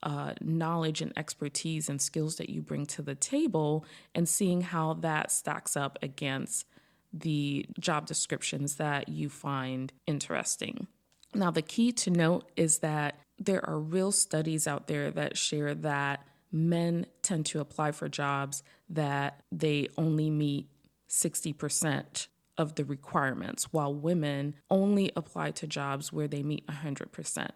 uh, 0.03 0.33
knowledge 0.41 1.01
and 1.01 1.13
expertise 1.15 1.87
and 1.87 2.01
skills 2.01 2.35
that 2.35 2.49
you 2.49 2.61
bring 2.61 2.85
to 2.85 3.01
the 3.01 3.15
table, 3.15 3.85
and 4.13 4.27
seeing 4.27 4.61
how 4.61 4.93
that 4.93 5.31
stacks 5.31 5.77
up 5.77 5.97
against 6.01 6.65
the 7.13 7.65
job 7.79 8.05
descriptions 8.05 8.75
that 8.75 9.07
you 9.07 9.29
find 9.29 9.93
interesting. 10.05 10.87
Now, 11.33 11.51
the 11.51 11.61
key 11.61 11.91
to 11.93 12.11
note 12.11 12.51
is 12.55 12.79
that 12.79 13.17
there 13.45 13.67
are 13.67 13.79
real 13.79 14.11
studies 14.11 14.67
out 14.67 14.87
there 14.87 15.11
that 15.11 15.37
share 15.37 15.73
that 15.75 16.25
men 16.51 17.05
tend 17.21 17.45
to 17.47 17.59
apply 17.59 17.91
for 17.91 18.07
jobs 18.07 18.63
that 18.89 19.41
they 19.51 19.87
only 19.97 20.29
meet 20.29 20.69
60% 21.09 22.27
of 22.57 22.75
the 22.75 22.85
requirements, 22.85 23.73
while 23.73 23.93
women 23.93 24.55
only 24.69 25.11
apply 25.15 25.51
to 25.51 25.67
jobs 25.67 26.13
where 26.13 26.27
they 26.27 26.43
meet 26.43 26.65
100%. 26.67 27.49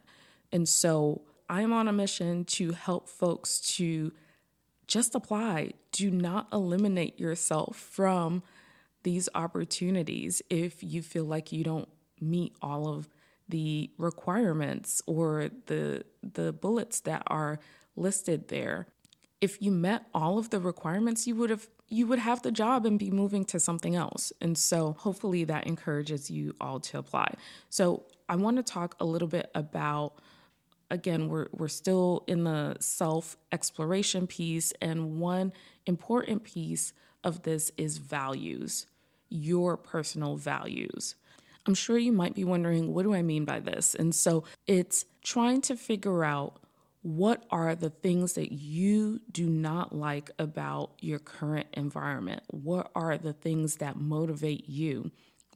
And 0.52 0.68
so 0.68 1.22
I'm 1.50 1.72
on 1.72 1.88
a 1.88 1.94
mission 1.94 2.46
to 2.46 2.72
help 2.72 3.08
folks 3.08 3.60
to 3.78 4.12
just 4.88 5.14
apply. 5.16 5.72
Do 5.92 6.10
not 6.10 6.48
eliminate 6.52 7.20
yourself 7.20 7.78
from 7.78 8.42
these 9.04 9.30
opportunities 9.36 10.42
if 10.50 10.84
you 10.84 11.02
feel 11.02 11.26
like 11.26 11.52
you 11.52 11.64
don't 11.64 11.90
meet 12.20 12.56
all 12.62 12.88
of 12.88 13.08
the 13.50 13.92
requirements 13.98 15.02
or 15.06 15.50
the 15.68 16.04
the 16.22 16.54
bullets 16.54 17.00
that 17.02 17.24
are 17.28 17.60
listed 17.96 18.48
there. 18.48 18.88
If 19.40 19.62
you 19.62 19.72
met 19.72 20.08
all 20.14 20.38
of 20.38 20.50
the 20.50 20.60
requirements, 20.60 21.28
you 21.28 21.36
would 21.36 21.50
have 21.50 21.68
you 21.90 22.08
would 22.08 22.20
have 22.20 22.42
the 22.42 22.52
job 22.52 22.86
and 22.86 23.00
be 23.00 23.12
moving 23.12 23.46
to 23.46 23.60
something 23.60 23.96
else. 23.96 24.34
And 24.42 24.58
so 24.58 24.94
hopefully 25.00 25.44
that 25.46 25.68
encourages 25.68 26.30
you 26.30 26.54
all 26.60 26.80
to 26.82 26.98
apply. 26.98 27.34
So 27.70 28.04
I 28.28 28.36
want 28.36 28.58
to 28.58 28.64
talk 28.64 28.96
a 29.00 29.06
little 29.06 29.28
bit 29.28 29.50
about 29.56 30.20
again 30.90 31.30
we're 31.30 31.48
we're 31.52 31.68
still 31.68 32.24
in 32.28 32.44
the 32.44 32.78
self 32.80 33.38
exploration 33.52 34.28
piece 34.28 34.74
and 34.82 35.20
one 35.20 35.54
important 35.86 36.44
piece 36.44 36.94
of 37.24 37.44
this 37.44 37.72
is 37.78 37.98
values, 37.98 38.88
your 39.30 39.78
personal 39.78 40.36
values. 40.36 41.16
I'm 41.68 41.74
sure 41.74 41.98
you 41.98 42.14
might 42.14 42.34
be 42.34 42.46
wondering 42.46 42.94
what 42.94 43.04
do 43.04 43.14
I 43.14 43.22
mean 43.22 43.44
by 43.44 43.60
this? 43.60 43.94
And 43.94 44.16
so 44.16 44.46
it's 44.66 45.06
trying 45.24 45.62
to 45.62 45.76
figure 45.76 46.24
out 46.24 46.62
what 47.02 47.46
are 47.52 47.76
the 47.76 47.90
things 47.90 48.34
that 48.34 48.52
you 48.52 49.22
do 49.32 49.48
not 49.48 49.94
like 49.94 50.32
about 50.40 50.92
your 51.00 51.20
current 51.20 51.68
environment? 51.74 52.44
What 52.50 52.90
are 52.96 53.18
the 53.18 53.34
things 53.34 53.78
that 53.78 53.98
motivate 53.98 54.68
you? 54.68 55.12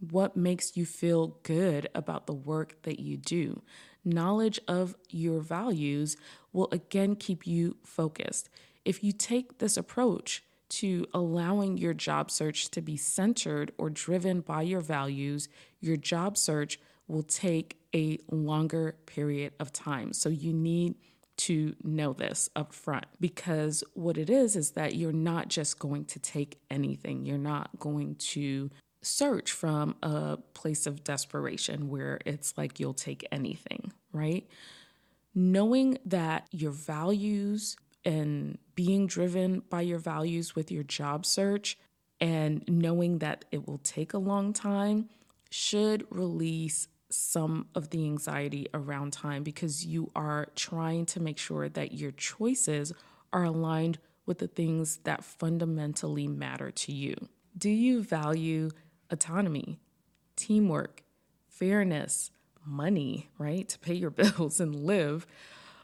What 0.09 0.35
makes 0.35 0.77
you 0.77 0.85
feel 0.85 1.39
good 1.43 1.89
about 1.95 2.27
the 2.27 2.33
work 2.33 2.81
that 2.83 2.99
you 2.99 3.17
do? 3.17 3.61
Knowledge 4.03 4.59
of 4.67 4.95
your 5.09 5.39
values 5.39 6.17
will 6.53 6.69
again 6.71 7.15
keep 7.15 7.45
you 7.45 7.77
focused. 7.85 8.49
If 8.83 9.03
you 9.03 9.11
take 9.11 9.59
this 9.59 9.77
approach 9.77 10.43
to 10.71 11.05
allowing 11.13 11.77
your 11.77 11.93
job 11.93 12.31
search 12.31 12.71
to 12.71 12.81
be 12.81 12.97
centered 12.97 13.71
or 13.77 13.89
driven 13.89 14.41
by 14.41 14.61
your 14.61 14.81
values, 14.81 15.49
your 15.79 15.97
job 15.97 16.37
search 16.37 16.79
will 17.07 17.23
take 17.23 17.77
a 17.93 18.17
longer 18.31 18.95
period 19.05 19.53
of 19.59 19.73
time. 19.73 20.13
So 20.13 20.29
you 20.29 20.53
need 20.53 20.95
to 21.37 21.75
know 21.83 22.13
this 22.13 22.49
up 22.55 22.73
front 22.73 23.05
because 23.19 23.83
what 23.93 24.17
it 24.17 24.29
is 24.29 24.55
is 24.55 24.71
that 24.71 24.95
you're 24.95 25.11
not 25.11 25.47
just 25.47 25.79
going 25.79 26.05
to 26.05 26.19
take 26.19 26.59
anything. 26.69 27.25
You're 27.25 27.37
not 27.37 27.71
going 27.79 28.15
to 28.15 28.69
search 29.01 29.51
from 29.51 29.95
a 30.03 30.37
place 30.53 30.85
of 30.85 31.03
desperation 31.03 31.89
where 31.89 32.19
it's 32.25 32.57
like 32.57 32.79
you'll 32.79 32.93
take 32.93 33.27
anything, 33.31 33.91
right? 34.13 34.47
Knowing 35.33 35.97
that 36.05 36.47
your 36.51 36.71
values 36.71 37.75
and 38.03 38.57
being 38.75 39.07
driven 39.07 39.61
by 39.69 39.81
your 39.81 39.99
values 39.99 40.55
with 40.55 40.71
your 40.71 40.83
job 40.83 41.25
search 41.25 41.77
and 42.19 42.63
knowing 42.67 43.19
that 43.19 43.45
it 43.51 43.67
will 43.67 43.79
take 43.79 44.13
a 44.13 44.17
long 44.17 44.53
time 44.53 45.09
should 45.49 46.05
release 46.09 46.87
some 47.09 47.67
of 47.75 47.89
the 47.89 48.05
anxiety 48.05 48.67
around 48.73 49.11
time 49.11 49.43
because 49.43 49.85
you 49.85 50.09
are 50.15 50.47
trying 50.55 51.05
to 51.05 51.19
make 51.19 51.37
sure 51.37 51.67
that 51.67 51.93
your 51.93 52.11
choices 52.11 52.93
are 53.33 53.43
aligned 53.43 53.97
with 54.25 54.39
the 54.39 54.47
things 54.47 54.97
that 55.03 55.23
fundamentally 55.23 56.27
matter 56.27 56.71
to 56.71 56.91
you. 56.91 57.15
Do 57.57 57.69
you 57.69 58.01
value 58.01 58.69
autonomy, 59.09 59.79
teamwork, 60.35 61.03
fairness, 61.49 62.31
money, 62.65 63.29
right, 63.37 63.67
to 63.67 63.79
pay 63.79 63.93
your 63.93 64.09
bills 64.11 64.59
and 64.61 64.75
live? 64.75 65.27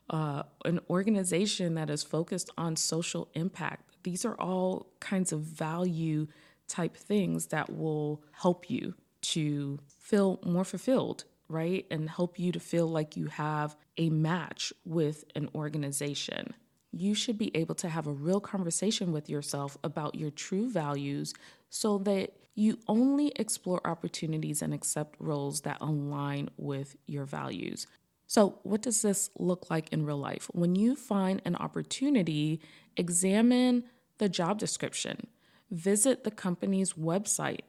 Uh, 0.09 0.43
an 0.63 0.79
organization 0.89 1.75
that 1.75 1.89
is 1.89 2.01
focused 2.01 2.49
on 2.57 2.75
social 2.75 3.27
impact. 3.33 3.97
These 4.03 4.23
are 4.23 4.35
all 4.39 4.87
kinds 5.01 5.33
of 5.33 5.41
value 5.41 6.27
type 6.67 6.95
things 6.95 7.47
that 7.47 7.69
will 7.69 8.23
help 8.31 8.69
you 8.69 8.93
to 9.21 9.79
feel 9.99 10.39
more 10.45 10.63
fulfilled, 10.63 11.25
right? 11.49 11.85
And 11.91 12.09
help 12.09 12.39
you 12.39 12.51
to 12.53 12.59
feel 12.59 12.87
like 12.87 13.17
you 13.17 13.27
have 13.27 13.75
a 13.97 14.09
match 14.09 14.71
with 14.85 15.25
an 15.35 15.49
organization. 15.53 16.53
You 16.91 17.13
should 17.13 17.37
be 17.37 17.55
able 17.55 17.75
to 17.75 17.89
have 17.89 18.07
a 18.07 18.11
real 18.11 18.39
conversation 18.39 19.11
with 19.11 19.29
yourself 19.29 19.77
about 19.83 20.15
your 20.15 20.31
true 20.31 20.69
values 20.69 21.33
so 21.69 21.97
that 21.99 22.31
you 22.55 22.79
only 22.87 23.31
explore 23.35 23.85
opportunities 23.85 24.61
and 24.61 24.73
accept 24.73 25.15
roles 25.19 25.61
that 25.61 25.77
align 25.81 26.49
with 26.57 26.95
your 27.05 27.25
values. 27.25 27.87
So, 28.27 28.59
what 28.63 28.81
does 28.81 29.01
this 29.01 29.29
look 29.39 29.69
like 29.69 29.91
in 29.93 30.05
real 30.05 30.17
life? 30.17 30.49
When 30.51 30.75
you 30.75 30.97
find 30.97 31.41
an 31.45 31.55
opportunity, 31.55 32.59
examine 32.97 33.85
the 34.17 34.27
job 34.27 34.59
description, 34.59 35.27
visit 35.71 36.25
the 36.25 36.31
company's 36.31 36.93
website, 36.93 37.61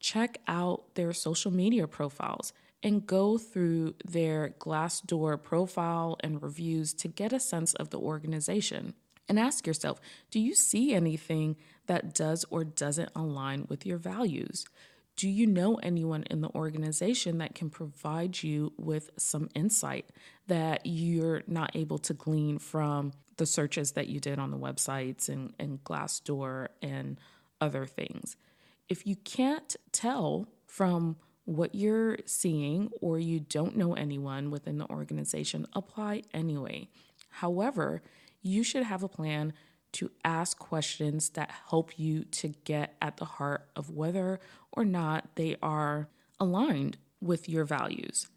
check 0.00 0.38
out 0.48 0.94
their 0.94 1.12
social 1.12 1.50
media 1.50 1.86
profiles, 1.86 2.54
and 2.82 3.06
go 3.06 3.36
through 3.36 3.94
their 4.06 4.54
Glassdoor 4.58 5.42
profile 5.42 6.16
and 6.20 6.42
reviews 6.42 6.94
to 6.94 7.08
get 7.08 7.34
a 7.34 7.40
sense 7.40 7.74
of 7.74 7.90
the 7.90 7.98
organization. 7.98 8.94
And 9.28 9.38
ask 9.38 9.66
yourself 9.66 10.00
do 10.30 10.40
you 10.40 10.54
see 10.54 10.94
anything 10.94 11.56
that 11.86 12.14
does 12.14 12.46
or 12.48 12.64
doesn't 12.64 13.10
align 13.14 13.66
with 13.68 13.84
your 13.84 13.98
values? 13.98 14.64
Do 15.16 15.30
you 15.30 15.46
know 15.46 15.76
anyone 15.76 16.24
in 16.24 16.42
the 16.42 16.50
organization 16.50 17.38
that 17.38 17.54
can 17.54 17.70
provide 17.70 18.42
you 18.42 18.74
with 18.76 19.10
some 19.16 19.48
insight 19.54 20.10
that 20.46 20.82
you're 20.84 21.42
not 21.46 21.74
able 21.74 21.98
to 22.00 22.12
glean 22.12 22.58
from 22.58 23.12
the 23.38 23.46
searches 23.46 23.92
that 23.92 24.08
you 24.08 24.20
did 24.20 24.38
on 24.38 24.50
the 24.50 24.58
websites 24.58 25.30
and, 25.30 25.54
and 25.58 25.82
Glassdoor 25.84 26.68
and 26.82 27.18
other 27.62 27.86
things? 27.86 28.36
If 28.90 29.06
you 29.06 29.16
can't 29.16 29.74
tell 29.90 30.48
from 30.66 31.16
what 31.46 31.74
you're 31.74 32.18
seeing 32.26 32.90
or 33.00 33.18
you 33.18 33.40
don't 33.40 33.76
know 33.76 33.94
anyone 33.94 34.50
within 34.50 34.76
the 34.76 34.90
organization, 34.90 35.66
apply 35.72 36.24
anyway. 36.34 36.88
However, 37.30 38.02
you 38.42 38.62
should 38.62 38.82
have 38.82 39.02
a 39.02 39.08
plan 39.08 39.54
to 39.96 40.10
ask 40.26 40.58
questions 40.58 41.30
that 41.30 41.50
help 41.70 41.98
you 41.98 42.24
to 42.24 42.48
get 42.48 42.94
at 43.00 43.16
the 43.16 43.24
heart 43.24 43.66
of 43.74 43.88
whether 43.88 44.38
or 44.70 44.84
not 44.84 45.26
they 45.36 45.56
are 45.62 46.08
aligned 46.38 46.98
with 47.22 47.48
your 47.48 47.64
values. 47.64 48.28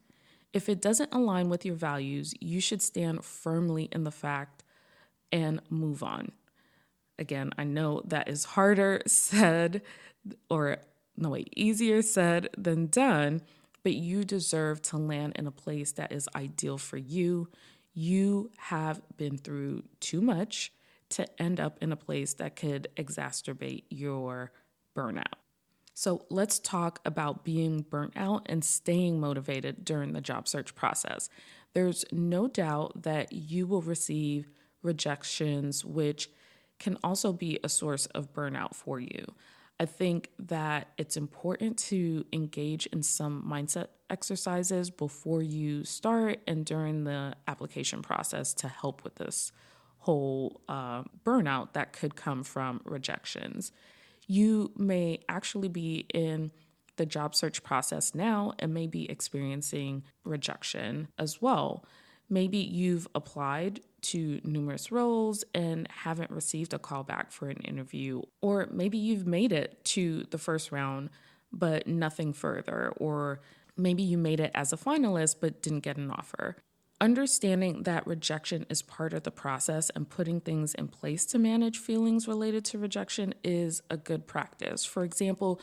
If 0.54 0.70
it 0.70 0.82
doesn't 0.82 1.14
align 1.14 1.50
with 1.50 1.66
your 1.66 1.76
values, 1.76 2.34
you 2.40 2.62
should 2.62 2.82
stand 2.82 3.26
firmly 3.26 3.90
in 3.92 4.06
the 4.06 4.12
fact 4.12 4.64
and 5.34 5.62
move 5.70 6.02
on. 6.02 6.32
Again, 7.18 7.52
I 7.58 7.66
know 7.66 8.04
that 8.06 8.30
is 8.30 8.46
harder 8.46 9.02
said 9.08 9.82
or 10.50 10.78
no 11.18 11.32
way, 11.32 11.44
easier 11.58 12.02
said 12.02 12.48
than 12.58 12.88
done, 12.88 13.42
but 13.84 13.96
you 13.96 14.24
deserve 14.24 14.82
to 14.84 14.98
land 14.98 15.34
in 15.36 15.46
a 15.46 15.52
place 15.52 15.92
that 15.94 16.14
is 16.14 16.30
ideal 16.34 16.78
for 16.78 16.96
you. 16.96 17.50
You 17.94 18.50
have 18.58 19.02
been 19.18 19.38
through 19.38 19.84
too 20.00 20.22
much 20.22 20.72
to 21.10 21.42
end 21.42 21.60
up 21.60 21.78
in 21.82 21.92
a 21.92 21.96
place 21.96 22.34
that 22.36 22.56
could 22.56 22.88
exacerbate 22.96 23.84
your 23.90 24.52
burnout. 24.96 25.24
So, 25.94 26.26
let's 26.30 26.60
talk 26.60 27.02
about 27.04 27.44
being 27.44 27.82
burnt 27.82 28.14
out 28.16 28.44
and 28.46 28.64
staying 28.64 29.20
motivated 29.20 29.84
during 29.84 30.14
the 30.14 30.22
job 30.22 30.48
search 30.48 30.74
process. 30.74 31.28
There's 31.74 32.06
no 32.12 32.48
doubt 32.48 33.04
that 33.04 33.34
you 33.34 33.68
will 33.68 33.82
receive 33.82 34.50
rejections, 34.82 35.84
which 35.84 36.30
can 36.80 36.98
also 37.04 37.34
be 37.34 37.60
a 37.64 37.70
source 37.70 38.06
of 38.08 38.32
burnout 38.32 38.74
for 38.74 39.00
you. 39.00 39.26
I 39.80 39.86
think 39.86 40.30
that 40.40 40.90
it's 40.98 41.16
important 41.16 41.78
to 41.90 42.26
engage 42.34 42.86
in 42.88 43.02
some 43.02 43.44
mindset 43.50 43.88
exercises 44.10 44.90
before 44.90 45.42
you 45.42 45.86
start 45.86 46.40
and 46.48 46.66
during 46.66 47.06
the 47.06 47.36
application 47.48 48.02
process 48.02 48.54
to 48.56 48.68
help 48.68 49.04
with 49.04 49.16
this 49.16 49.52
whole 50.10 50.60
uh, 50.68 51.04
burnout 51.24 51.74
that 51.74 51.94
could 51.94 52.16
come 52.16 52.44
from 52.44 52.82
rejections. 52.84 53.72
You 54.26 54.72
may 54.76 55.20
actually 55.30 55.68
be 55.68 56.08
in 56.12 56.50
the 56.96 57.06
job 57.06 57.36
search 57.36 57.62
process 57.62 58.16
now 58.16 58.54
and 58.58 58.74
may 58.74 58.88
be 58.88 59.08
experiencing 59.08 60.02
rejection 60.24 61.10
as 61.20 61.44
well. 61.44 61.86
Maybe 62.28 62.58
you've 62.58 63.08
applied 63.14 63.82
to 64.02 64.42
numerous 64.44 64.92
roles 64.92 65.44
and 65.54 65.88
haven't 65.92 66.32
received 66.32 66.74
a 66.74 66.80
call 66.80 67.04
back 67.04 67.32
for 67.32 67.48
an 67.48 67.58
interview, 67.58 68.24
or 68.42 68.68
maybe 68.72 68.98
you've 68.98 69.28
made 69.28 69.52
it 69.52 69.86
to 69.96 70.24
the 70.32 70.40
first 70.40 70.72
round 70.72 71.12
but 71.52 71.86
nothing 71.86 72.34
further, 72.34 72.94
or 72.98 73.42
maybe 73.78 74.02
you 74.02 74.18
made 74.18 74.40
it 74.40 74.52
as 74.56 74.74
a 74.74 74.78
finalist 74.78 75.36
but 75.40 75.62
didn't 75.62 75.82
get 75.82 75.98
an 75.98 76.10
offer. 76.10 76.56
Understanding 77.02 77.84
that 77.84 78.06
rejection 78.06 78.66
is 78.70 78.82
part 78.82 79.14
of 79.14 79.24
the 79.24 79.32
process 79.32 79.90
and 79.92 80.10
putting 80.10 80.42
things 80.42 80.74
in 80.74 80.90
place 80.90 81.26
to 81.28 81.40
manage 81.40 81.78
feelings 81.78 82.28
related 82.28 82.66
to 82.66 82.78
rejection 82.78 83.34
is 83.42 83.82
a 83.90 83.96
good 83.96 84.28
practice. 84.28 84.84
For 84.84 85.06
example, 85.06 85.62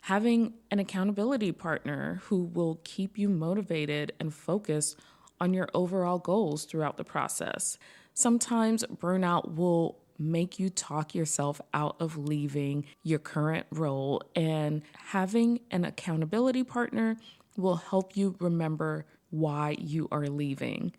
having 0.00 0.54
an 0.72 0.80
accountability 0.80 1.52
partner 1.52 2.20
who 2.24 2.42
will 2.46 2.80
keep 2.82 3.16
you 3.16 3.28
motivated 3.28 4.12
and 4.18 4.34
focused 4.34 4.98
on 5.40 5.54
your 5.54 5.68
overall 5.72 6.18
goals 6.18 6.64
throughout 6.64 6.96
the 6.96 7.04
process. 7.04 7.78
Sometimes 8.12 8.82
burnout 8.84 9.54
will 9.54 9.98
make 10.18 10.58
you 10.58 10.68
talk 10.68 11.14
yourself 11.14 11.60
out 11.72 11.94
of 12.00 12.18
leaving 12.18 12.84
your 13.04 13.18
current 13.20 13.66
role, 13.70 14.22
and 14.34 14.82
having 14.94 15.60
an 15.70 15.84
accountability 15.84 16.64
partner 16.64 17.16
will 17.56 17.76
help 17.76 18.16
you 18.16 18.34
remember 18.40 19.06
why 19.32 19.76
you 19.78 20.08
are 20.12 20.28
leaving. 20.28 20.92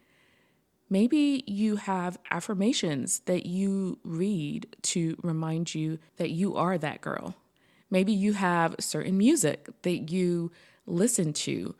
Maybe 0.89 1.43
you 1.47 1.77
have 1.77 2.19
affirmations 2.29 3.21
that 3.21 3.45
you 3.45 3.99
read 4.03 4.75
to 4.83 5.17
remind 5.23 5.73
you 5.73 5.97
that 6.17 6.31
you 6.31 6.55
are 6.55 6.77
that 6.77 7.01
girl. 7.01 7.35
Maybe 7.89 8.11
you 8.11 8.33
have 8.33 8.75
certain 8.79 9.17
music 9.17 9.69
that 9.83 10.11
you 10.11 10.51
listen 10.85 11.31
to 11.33 11.73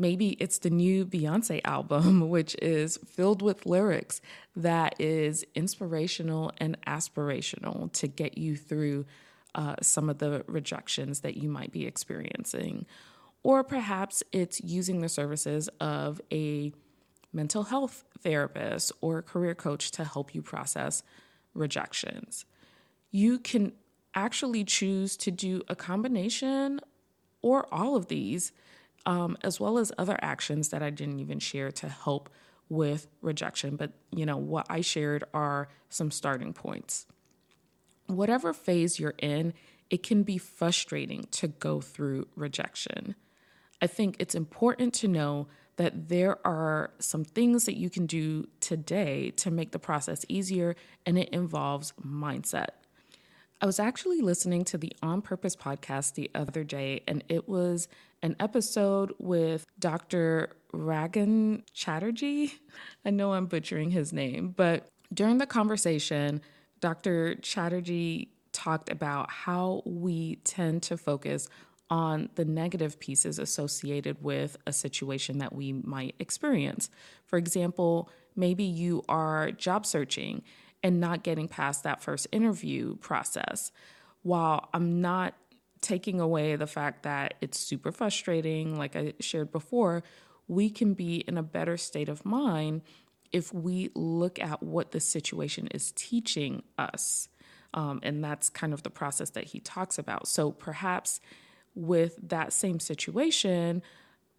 Maybe 0.00 0.30
it's 0.40 0.58
the 0.58 0.70
new 0.70 1.04
Beyonce 1.04 1.60
album, 1.62 2.28
which 2.30 2.56
is 2.62 2.98
filled 3.06 3.42
with 3.42 3.66
lyrics 3.66 4.22
that 4.56 4.98
is 4.98 5.44
inspirational 5.54 6.52
and 6.56 6.80
aspirational 6.86 7.92
to 7.92 8.08
get 8.08 8.38
you 8.38 8.56
through 8.56 9.04
uh, 9.54 9.74
some 9.82 10.08
of 10.08 10.16
the 10.16 10.42
rejections 10.46 11.20
that 11.20 11.36
you 11.36 11.50
might 11.50 11.70
be 11.70 11.86
experiencing. 11.86 12.86
Or 13.42 13.64
perhaps 13.64 14.22
it's 14.32 14.60
using 14.60 15.00
the 15.00 15.08
services 15.08 15.68
of 15.80 16.20
a 16.30 16.72
mental 17.32 17.64
health 17.64 18.04
therapist 18.20 18.92
or 19.00 19.22
career 19.22 19.54
coach 19.54 19.90
to 19.92 20.04
help 20.04 20.34
you 20.34 20.42
process 20.42 21.02
rejections. 21.54 22.44
You 23.10 23.38
can 23.38 23.72
actually 24.14 24.64
choose 24.64 25.16
to 25.18 25.30
do 25.30 25.62
a 25.68 25.76
combination 25.76 26.80
or 27.42 27.72
all 27.72 27.96
of 27.96 28.08
these 28.08 28.52
um, 29.06 29.38
as 29.42 29.58
well 29.58 29.78
as 29.78 29.92
other 29.96 30.18
actions 30.20 30.68
that 30.70 30.82
I 30.82 30.90
didn't 30.90 31.20
even 31.20 31.38
share 31.38 31.70
to 31.72 31.88
help 31.88 32.28
with 32.68 33.06
rejection. 33.22 33.76
But, 33.76 33.92
you 34.10 34.26
know, 34.26 34.36
what 34.36 34.66
I 34.68 34.80
shared 34.82 35.24
are 35.32 35.68
some 35.88 36.10
starting 36.10 36.52
points. 36.52 37.06
Whatever 38.06 38.52
phase 38.52 38.98
you're 38.98 39.14
in, 39.18 39.54
it 39.88 40.02
can 40.02 40.22
be 40.22 40.38
frustrating 40.38 41.26
to 41.32 41.48
go 41.48 41.80
through 41.80 42.28
rejection. 42.36 43.14
I 43.82 43.86
think 43.86 44.16
it's 44.18 44.34
important 44.34 44.94
to 44.94 45.08
know 45.08 45.48
that 45.76 46.08
there 46.08 46.46
are 46.46 46.90
some 46.98 47.24
things 47.24 47.64
that 47.64 47.78
you 47.78 47.88
can 47.88 48.04
do 48.06 48.46
today 48.60 49.30
to 49.36 49.50
make 49.50 49.72
the 49.72 49.78
process 49.78 50.24
easier, 50.28 50.76
and 51.06 51.18
it 51.18 51.30
involves 51.30 51.92
mindset. 52.04 52.68
I 53.62 53.66
was 53.66 53.78
actually 53.78 54.20
listening 54.20 54.64
to 54.66 54.78
the 54.78 54.92
On 55.02 55.22
Purpose 55.22 55.56
podcast 55.56 56.14
the 56.14 56.30
other 56.34 56.64
day, 56.64 57.02
and 57.06 57.24
it 57.28 57.48
was 57.48 57.88
an 58.22 58.36
episode 58.40 59.12
with 59.18 59.66
Dr. 59.78 60.50
Ragan 60.72 61.62
Chatterjee. 61.72 62.54
I 63.04 63.10
know 63.10 63.32
I'm 63.32 63.46
butchering 63.46 63.90
his 63.90 64.12
name, 64.12 64.54
but 64.56 64.88
during 65.12 65.38
the 65.38 65.46
conversation, 65.46 66.40
Dr. 66.80 67.36
Chatterjee 67.36 68.30
talked 68.52 68.90
about 68.90 69.30
how 69.30 69.82
we 69.84 70.36
tend 70.36 70.82
to 70.84 70.96
focus 70.96 71.48
on 71.90 72.28
the 72.36 72.44
negative 72.44 73.00
pieces 73.00 73.38
associated 73.38 74.22
with 74.22 74.56
a 74.66 74.72
situation 74.72 75.38
that 75.38 75.52
we 75.52 75.72
might 75.72 76.14
experience. 76.20 76.88
For 77.26 77.36
example, 77.36 78.08
maybe 78.36 78.64
you 78.64 79.02
are 79.08 79.50
job 79.50 79.84
searching 79.84 80.42
and 80.82 81.00
not 81.00 81.24
getting 81.24 81.48
past 81.48 81.82
that 81.82 82.02
first 82.02 82.28
interview 82.30 82.96
process. 82.96 83.72
While 84.22 84.68
I'm 84.72 85.00
not 85.00 85.34
taking 85.80 86.20
away 86.20 86.56
the 86.56 86.66
fact 86.66 87.02
that 87.02 87.34
it's 87.40 87.58
super 87.58 87.90
frustrating, 87.90 88.78
like 88.78 88.94
I 88.94 89.14
shared 89.18 89.50
before, 89.50 90.02
we 90.46 90.70
can 90.70 90.94
be 90.94 91.16
in 91.16 91.36
a 91.36 91.42
better 91.42 91.76
state 91.76 92.08
of 92.08 92.24
mind 92.24 92.82
if 93.32 93.52
we 93.52 93.90
look 93.94 94.38
at 94.38 94.62
what 94.62 94.90
the 94.90 95.00
situation 95.00 95.68
is 95.68 95.92
teaching 95.92 96.62
us. 96.78 97.28
Um, 97.72 98.00
and 98.02 98.22
that's 98.22 98.48
kind 98.48 98.72
of 98.72 98.82
the 98.82 98.90
process 98.90 99.30
that 99.30 99.44
he 99.44 99.60
talks 99.60 99.98
about. 99.98 100.26
So 100.26 100.50
perhaps 100.50 101.20
with 101.74 102.18
that 102.28 102.52
same 102.52 102.80
situation, 102.80 103.82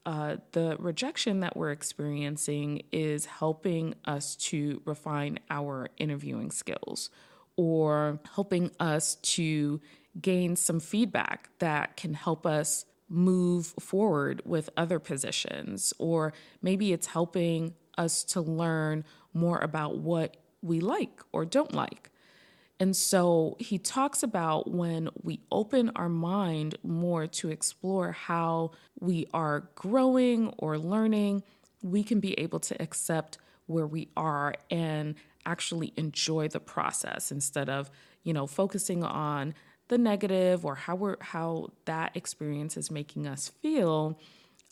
uh, 0.06 0.38
the 0.54 0.76
rejection 0.80 1.42
that 1.42 1.56
we're 1.56 1.72
experiencing 1.72 2.84
is 2.92 3.26
helping 3.26 3.94
us 4.06 4.36
to 4.36 4.82
refine 4.86 5.40
our 5.50 5.90
interviewing 5.98 6.52
skills 6.52 7.10
or 7.56 8.20
helping 8.34 8.72
us 8.80 9.16
to 9.16 9.80
gain 10.20 10.56
some 10.56 10.80
feedback 10.80 11.50
that 11.60 11.96
can 11.96 12.14
help 12.14 12.46
us 12.46 12.86
move 13.08 13.68
forward 13.80 14.42
with 14.46 14.70
other 14.78 15.00
positions, 15.00 15.94
or 16.00 16.34
maybe 16.62 16.94
it's 16.94 17.08
helping 17.08 17.74
us 17.98 18.24
to 18.24 18.42
learn 18.42 19.04
more 19.34 19.60
about 19.60 19.98
what 19.98 20.38
we 20.62 20.80
like 20.80 21.22
or 21.32 21.46
don't 21.46 21.74
like. 21.74 22.11
And 22.82 22.96
so 22.96 23.58
he 23.60 23.78
talks 23.78 24.24
about 24.24 24.72
when 24.72 25.10
we 25.22 25.40
open 25.52 25.92
our 25.96 26.10
mind 26.10 26.80
more 26.82 27.28
to 27.28 27.52
explore 27.52 28.12
how 28.12 28.72
we 29.00 29.28
are 29.36 29.70
growing 29.76 30.48
or 30.58 30.80
learning, 30.80 31.44
we 31.84 32.04
can 32.04 32.20
be 32.20 32.34
able 32.40 32.60
to 32.62 32.82
accept 32.82 33.38
where 33.68 33.86
we 33.86 34.10
are 34.18 34.56
and 34.72 35.14
actually 35.46 35.94
enjoy 35.96 36.48
the 36.48 36.60
process 36.60 37.32
instead 37.32 37.70
of, 37.70 37.92
you 38.24 38.34
know, 38.34 38.48
focusing 38.48 39.04
on 39.04 39.54
the 39.90 40.00
negative 40.00 40.66
or 40.66 40.74
how 40.74 40.96
we're 40.96 41.18
how 41.22 41.70
that 41.86 42.18
experience 42.18 42.78
is 42.78 42.90
making 42.90 43.28
us 43.28 43.50
feel, 43.62 44.20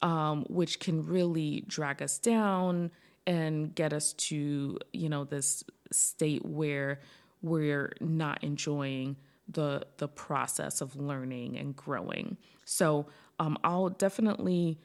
um, 0.02 0.46
which 0.50 0.80
can 0.80 1.06
really 1.06 1.64
drag 1.68 2.02
us 2.02 2.18
down 2.18 2.90
and 3.28 3.76
get 3.76 3.94
us 3.94 4.14
to 4.14 4.80
you 4.94 5.10
know 5.10 5.26
this 5.26 5.64
state 5.92 6.44
where 6.44 7.00
we're 7.42 7.94
not 8.00 8.44
enjoying 8.44 9.16
the 9.48 9.86
the 9.98 10.08
process 10.08 10.82
of 10.82 10.96
learning 10.96 11.58
and 11.58 11.76
growing. 11.76 12.38
So 12.66 13.08
um, 13.40 13.58
I'll 13.64 13.90
definitely 13.90 14.80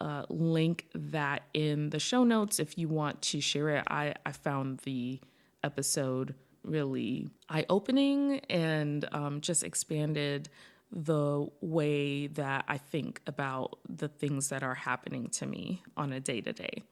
uh, 0.00 0.24
link 0.28 0.86
that 0.94 1.42
in 1.54 1.90
the 1.90 2.00
show 2.00 2.24
notes 2.24 2.58
if 2.58 2.76
you 2.78 2.88
want 2.88 3.22
to 3.22 3.40
share 3.40 3.68
it. 3.70 3.84
I, 3.88 4.14
I 4.26 4.32
found 4.32 4.78
the 4.80 5.20
episode 5.62 6.34
really 6.64 7.28
eye 7.48 7.66
opening 7.68 8.40
and 8.50 9.06
um, 9.12 9.40
just 9.40 9.62
expanded 9.62 10.48
the 10.90 11.46
way 11.60 12.26
that 12.28 12.64
I 12.68 12.78
think 12.78 13.20
about 13.26 13.78
the 13.88 14.08
things 14.08 14.48
that 14.50 14.62
are 14.62 14.74
happening 14.74 15.28
to 15.30 15.46
me 15.46 15.82
on 15.96 16.12
a 16.12 16.20
day 16.20 16.40
to 16.40 16.52
day. 16.52 16.82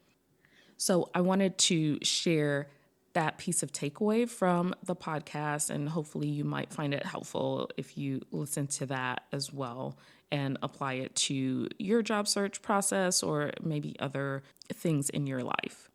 So 0.77 1.11
I 1.15 1.21
wanted 1.21 1.59
to 1.59 1.99
share 2.03 2.69
that 3.13 3.39
piece 3.39 3.63
of 3.63 3.73
takeaway 3.73 4.29
from 4.29 4.75
the 4.85 4.95
podcast, 4.95 5.71
and 5.71 5.89
hopefully 5.89 6.29
you 6.29 6.45
might 6.45 6.73
find 6.73 6.95
it 6.95 7.05
helpful 7.05 7.71
if 7.77 7.99
you 7.99 8.21
listen 8.31 8.67
to 8.67 8.87
that 8.87 9.25
as 9.33 9.53
well 9.53 9.97
and 10.33 10.59
apply 10.63 10.95
it 10.95 11.15
to 11.17 11.69
your 11.79 12.03
job 12.03 12.29
search 12.29 12.63
process 12.63 13.23
or 13.23 13.51
maybe 13.61 13.97
other 13.99 14.43
things 14.73 15.11
in 15.11 15.27
your 15.27 15.43
life. 15.43 15.91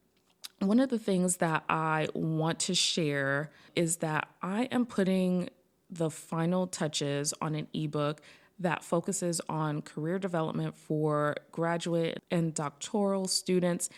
One 0.59 0.79
of 0.79 0.89
the 0.89 0.99
things 0.99 1.37
that 1.37 1.63
I 1.69 2.07
want 2.13 2.59
to 2.61 2.75
share 2.75 3.51
is 3.75 3.97
that 3.97 4.27
I 4.41 4.63
am 4.65 4.85
putting 4.85 5.49
the 5.89 6.09
final 6.09 6.67
touches 6.67 7.33
on 7.41 7.55
an 7.55 7.67
ebook 7.73 8.21
that 8.59 8.83
focuses 8.83 9.41
on 9.49 9.81
career 9.81 10.17
development 10.17 10.75
for 10.75 11.35
graduate 11.51 12.23
and 12.31 12.53
doctoral 12.53 13.27
students. 13.27 13.89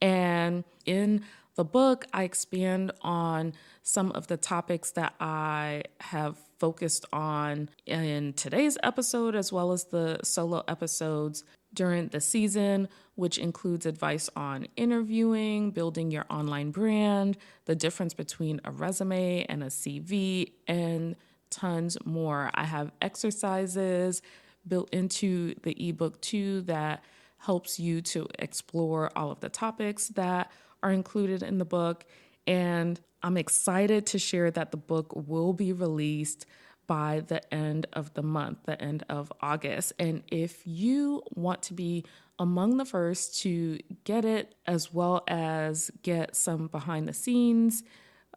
And 0.00 0.64
in 0.86 1.22
the 1.56 1.64
book, 1.64 2.06
I 2.12 2.24
expand 2.24 2.92
on 3.00 3.54
some 3.82 4.12
of 4.12 4.26
the 4.26 4.36
topics 4.36 4.92
that 4.92 5.14
I 5.18 5.84
have 6.00 6.38
focused 6.58 7.06
on 7.12 7.70
in 7.86 8.34
today's 8.34 8.78
episode, 8.82 9.34
as 9.34 9.52
well 9.52 9.72
as 9.72 9.84
the 9.84 10.20
solo 10.22 10.62
episodes 10.68 11.44
during 11.72 12.08
the 12.08 12.20
season, 12.20 12.88
which 13.14 13.38
includes 13.38 13.86
advice 13.86 14.28
on 14.36 14.66
interviewing, 14.76 15.70
building 15.70 16.10
your 16.10 16.26
online 16.30 16.70
brand, 16.70 17.36
the 17.64 17.74
difference 17.74 18.14
between 18.14 18.60
a 18.64 18.70
resume 18.70 19.44
and 19.48 19.62
a 19.62 19.66
CV, 19.66 20.52
and 20.68 21.16
tons 21.50 21.96
more. 22.04 22.50
I 22.54 22.64
have 22.64 22.92
exercises 23.00 24.20
built 24.68 24.92
into 24.92 25.54
the 25.62 25.88
ebook 25.88 26.20
too 26.20 26.62
that 26.62 27.02
helps 27.38 27.78
you 27.78 28.00
to 28.00 28.26
explore 28.38 29.10
all 29.16 29.30
of 29.30 29.40
the 29.40 29.48
topics 29.48 30.08
that 30.08 30.50
are 30.82 30.92
included 30.92 31.42
in 31.42 31.58
the 31.58 31.64
book. 31.64 32.04
And 32.46 33.00
I'm 33.22 33.36
excited 33.36 34.06
to 34.06 34.18
share 34.18 34.50
that 34.52 34.70
the 34.70 34.76
book 34.76 35.12
will 35.14 35.52
be 35.52 35.72
released 35.72 36.46
by 36.86 37.22
the 37.26 37.42
end 37.52 37.86
of 37.92 38.14
the 38.14 38.22
month, 38.22 38.58
the 38.64 38.80
end 38.80 39.04
of 39.08 39.32
August. 39.40 39.92
And 39.98 40.22
if 40.30 40.62
you 40.64 41.22
want 41.34 41.62
to 41.64 41.74
be 41.74 42.04
among 42.38 42.76
the 42.76 42.84
first 42.84 43.40
to 43.40 43.78
get 44.04 44.24
it, 44.24 44.54
as 44.66 44.92
well 44.92 45.24
as 45.26 45.90
get 46.02 46.36
some 46.36 46.68
behind 46.68 47.08
the 47.08 47.12
scenes, 47.12 47.82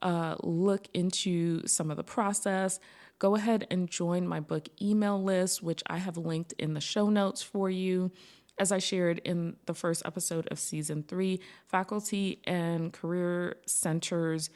uh, 0.02 0.36
look 0.41 0.88
into 0.93 1.67
some 1.67 1.91
of 1.91 1.97
the 1.97 2.04
process, 2.04 2.80
go 3.19 3.36
ahead 3.36 3.67
and 3.69 3.89
join 3.89 4.28
my 4.28 4.39
book 4.39 4.69
email 4.82 5.21
list, 5.21 5.62
which 5.62 5.84
I 5.88 5.97
have 5.97 6.17
linked 6.17 6.54
in 6.54 6.73
the 6.73 6.82
show 6.82 7.10
notes 7.10 7.41
for 7.41 7.69
you. 7.69 8.12
As 8.60 8.74
I 8.74 8.80
shared 8.80 9.19
in 9.19 9.56
the 9.67 9.74
first 9.74 10.02
episode 10.06 10.45
of 10.52 10.60
season 10.60 11.04
three, 11.08 11.39
faculty 11.65 12.41
and 12.43 12.91
career 12.91 13.56
centers 13.65 14.50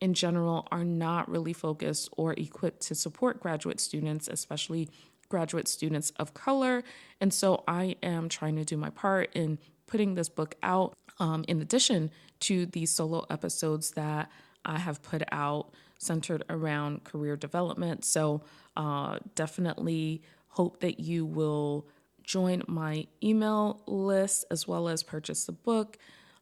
in 0.00 0.14
general 0.14 0.66
are 0.72 0.82
not 0.82 1.28
really 1.28 1.52
focused 1.52 2.08
or 2.16 2.32
equipped 2.32 2.80
to 2.84 2.94
support 2.94 3.38
graduate 3.38 3.78
students, 3.78 4.28
especially 4.28 4.88
graduate 5.28 5.68
students 5.68 6.10
of 6.16 6.32
color. 6.32 6.82
And 7.20 7.34
so 7.34 7.62
I 7.68 7.96
am 8.02 8.30
trying 8.30 8.56
to 8.56 8.64
do 8.64 8.78
my 8.78 8.88
part 8.88 9.28
in 9.34 9.58
putting 9.86 10.14
this 10.14 10.30
book 10.30 10.54
out, 10.62 10.94
um, 11.18 11.44
in 11.46 11.60
addition 11.60 12.10
to 12.40 12.64
the 12.64 12.86
solo 12.86 13.26
episodes 13.28 13.90
that 13.90 14.30
I 14.64 14.78
have 14.78 15.02
put 15.02 15.22
out 15.32 15.74
centered 15.98 16.44
around 16.48 17.04
career 17.04 17.36
development. 17.36 18.06
So 18.06 18.40
uh, 18.74 19.18
definitely 19.34 20.22
hope 20.48 20.80
that 20.80 20.98
you 20.98 21.26
will 21.26 21.86
join 22.30 22.62
my 22.68 23.04
email 23.20 23.82
list 23.88 24.44
as 24.52 24.68
well 24.68 24.88
as 24.88 25.02
purchase 25.02 25.44
the 25.46 25.52
book 25.52 25.98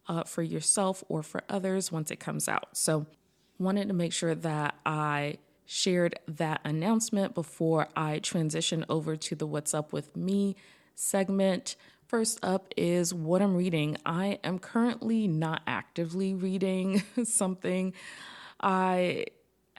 uh, 0.07 0.23
for 0.23 0.43
yourself 0.43 1.03
or 1.09 1.23
for 1.23 1.43
others 1.49 1.91
once 1.91 2.11
it 2.11 2.21
comes 2.21 2.47
out. 2.47 2.77
So 2.77 3.07
wanted 3.59 3.89
to 3.89 3.95
make 3.95 4.13
sure 4.13 4.35
that 4.35 4.75
I 4.85 5.39
shared 5.65 6.19
that 6.29 6.61
announcement 6.63 7.35
before 7.35 7.89
I 7.97 8.19
transition 8.19 8.85
over 8.91 9.17
to 9.17 9.35
the 9.35 9.47
What's 9.47 9.73
Up 9.73 9.95
with 9.95 10.15
Me 10.15 10.57
segment. 10.95 11.75
First 12.07 12.39
up 12.43 12.73
is 12.77 13.15
what 13.15 13.41
I'm 13.41 13.57
reading. 13.57 13.97
I 14.05 14.41
am 14.45 14.59
currently 14.59 15.27
not 15.27 15.63
actively 15.67 16.35
reading 16.35 17.03
something. 17.25 17.95
I 18.61 19.25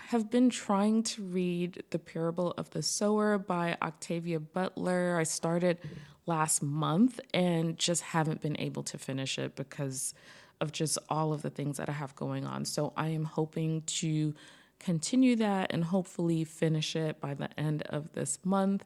have 0.09 0.31
been 0.31 0.49
trying 0.49 1.03
to 1.03 1.21
read 1.21 1.83
The 1.91 1.99
Parable 1.99 2.55
of 2.57 2.71
the 2.71 2.81
Sower 2.81 3.37
by 3.37 3.77
Octavia 3.79 4.39
Butler. 4.39 5.19
I 5.19 5.21
started 5.21 5.77
last 6.25 6.63
month 6.63 7.19
and 7.31 7.77
just 7.77 8.01
haven't 8.01 8.41
been 8.41 8.59
able 8.59 8.81
to 8.81 8.97
finish 8.97 9.37
it 9.37 9.55
because 9.55 10.15
of 10.59 10.71
just 10.71 10.97
all 11.09 11.31
of 11.31 11.43
the 11.43 11.51
things 11.51 11.77
that 11.77 11.89
I 11.89 11.91
have 11.91 12.15
going 12.15 12.47
on. 12.47 12.65
So 12.65 12.91
I 12.97 13.09
am 13.09 13.23
hoping 13.23 13.83
to 13.83 14.33
continue 14.79 15.35
that 15.35 15.71
and 15.71 15.83
hopefully 15.83 16.43
finish 16.43 16.95
it 16.95 17.21
by 17.21 17.35
the 17.35 17.49
end 17.59 17.83
of 17.83 18.13
this 18.13 18.39
month. 18.43 18.85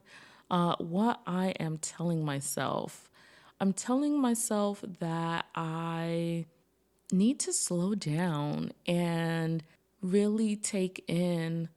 Uh, 0.50 0.76
what 0.76 1.22
I 1.26 1.54
am 1.58 1.78
telling 1.78 2.22
myself, 2.22 3.10
I'm 3.62 3.72
telling 3.72 4.20
myself 4.20 4.84
that 5.00 5.46
I 5.54 6.44
need 7.10 7.40
to 7.40 7.52
slow 7.54 7.94
down 7.94 8.72
and 8.86 9.62
really 10.04 10.54
take 10.54 11.02
in 11.08 11.68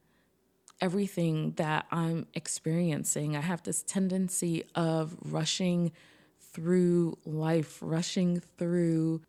everything 0.82 1.52
that 1.52 1.86
I'm 1.90 2.26
experiencing. 2.34 3.34
I 3.34 3.40
have 3.40 3.62
this 3.62 3.82
tendency 3.82 4.64
of 4.74 5.16
rushing 5.24 5.92
through 6.38 7.16
life, 7.24 7.78
rushing 7.80 8.40
through 8.58 9.22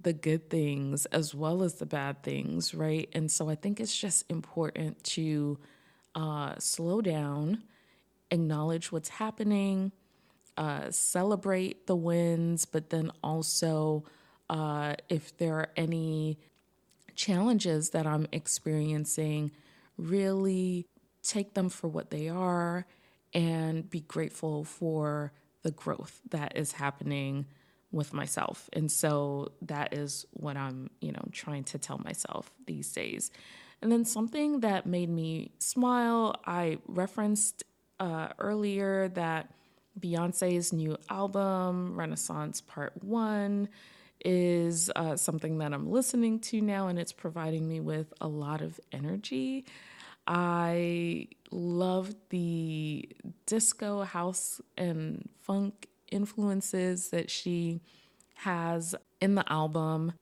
the 0.00 0.12
good 0.12 0.50
things 0.50 1.06
as 1.06 1.34
well 1.34 1.62
as 1.62 1.74
the 1.74 1.86
bad 1.86 2.22
things, 2.22 2.74
right? 2.74 3.08
And 3.14 3.30
so 3.30 3.48
I 3.48 3.54
think 3.54 3.80
it's 3.80 3.96
just 3.96 4.30
important 4.30 5.02
to 5.04 5.58
uh, 6.14 6.54
slow 6.58 7.00
down, 7.00 7.62
acknowledge 8.30 8.92
what's 8.92 9.08
happening, 9.08 9.92
uh, 10.58 10.90
celebrate 10.90 11.86
the 11.86 11.96
wins, 11.96 12.66
but 12.66 12.90
then 12.90 13.10
also 13.24 14.04
uh, 14.50 14.94
if 15.08 15.36
there 15.38 15.54
are 15.54 15.68
any 15.74 16.38
challenges 17.14 17.90
that 17.90 18.06
I'm 18.06 18.26
experiencing, 18.32 19.52
really 19.96 20.86
take 21.22 21.54
them 21.54 21.68
for 21.68 21.88
what 21.88 22.10
they 22.10 22.28
are 22.28 22.86
and 23.32 23.88
be 23.88 24.00
grateful 24.00 24.64
for 24.64 25.32
the 25.62 25.70
growth 25.70 26.20
that 26.30 26.56
is 26.56 26.72
happening 26.72 27.46
with 27.92 28.12
myself. 28.12 28.68
And 28.72 28.90
so 28.90 29.52
that 29.62 29.94
is 29.94 30.26
what 30.32 30.56
I'm, 30.56 30.90
you 31.00 31.12
know, 31.12 31.24
trying 31.30 31.64
to 31.64 31.78
tell 31.78 31.98
myself 31.98 32.50
these 32.66 32.90
days. 32.92 33.30
And 33.80 33.92
then 33.92 34.04
something 34.04 34.60
that 34.60 34.86
made 34.86 35.10
me 35.10 35.52
smile, 35.58 36.36
I 36.46 36.78
referenced 36.86 37.64
uh, 38.00 38.28
earlier 38.38 39.08
that 39.08 39.52
Beyonce's 39.98 40.72
new 40.72 40.96
album, 41.10 41.94
Renaissance 41.98 42.60
Part 42.62 43.02
One, 43.02 43.68
is 44.24 44.90
uh, 44.94 45.16
something 45.16 45.58
that 45.58 45.72
I'm 45.72 45.90
listening 45.90 46.40
to 46.40 46.60
now, 46.60 46.88
and 46.88 46.98
it's 46.98 47.12
providing 47.12 47.68
me 47.68 47.80
with 47.80 48.12
a 48.20 48.28
lot 48.28 48.60
of 48.60 48.78
energy. 48.92 49.64
I 50.26 51.28
love 51.50 52.14
the 52.30 53.08
disco, 53.46 54.02
house, 54.02 54.60
and 54.76 55.28
funk 55.40 55.88
influences 56.10 57.08
that 57.10 57.30
she 57.30 57.80
has 58.34 58.94
in 59.20 59.34
the 59.34 59.50
album. 59.52 60.12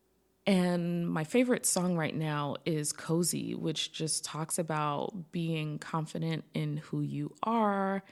And 0.46 1.08
my 1.08 1.24
favorite 1.24 1.66
song 1.66 1.96
right 1.96 2.14
now 2.14 2.56
is 2.64 2.92
Cozy, 2.92 3.54
which 3.54 3.92
just 3.92 4.24
talks 4.24 4.58
about 4.58 5.32
being 5.32 5.78
confident 5.78 6.44
in 6.54 6.78
who 6.78 7.02
you 7.02 7.34
are 7.42 8.02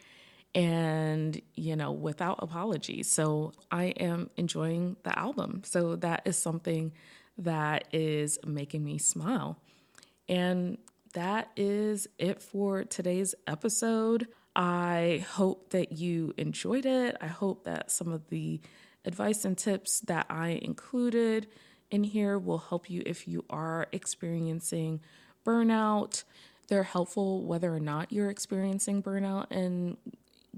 and, 0.55 1.41
you 1.55 1.77
know, 1.77 1.93
without 1.93 2.39
apology. 2.43 3.03
So 3.03 3.53
I 3.71 3.87
am 3.87 4.31
enjoying 4.37 4.97
the 5.03 5.17
album. 5.19 5.63
So 5.65 5.97
that 5.97 6.23
is 6.25 6.39
something 6.39 6.93
that 7.39 7.85
is 7.93 8.39
making 8.45 8.85
me 8.85 8.99
smile. 8.99 9.59
And 10.29 10.79
that 11.15 11.51
is 11.57 12.09
it 12.19 12.43
for 12.43 12.85
today's 12.85 13.35
episode. 13.47 14.29
I 14.57 15.25
hope 15.31 15.71
that 15.71 15.93
you 15.93 16.35
enjoyed 16.37 16.87
it. 16.87 17.17
I 17.21 17.29
hope 17.29 17.65
that 17.65 17.91
some 17.91 18.13
of 18.13 18.29
the 18.29 18.61
advice 19.05 19.45
and 19.45 19.57
tips 19.57 20.01
that 20.01 20.27
I 20.29 20.61
included 20.63 21.47
in 21.91 22.05
here 22.05 22.39
will 22.39 22.59
help 22.59 22.91
you 22.91 23.03
if 23.07 23.29
you 23.29 23.45
are 23.49 23.87
experiencing 23.93 25.01
burnout. 25.47 26.25
They're 26.69 26.83
helpful 26.83 27.45
whether 27.45 27.73
or 27.73 27.81
not 27.81 28.13
you're 28.13 28.31
experiencing 28.31 29.03
burnout 29.03 29.47
and 29.51 29.97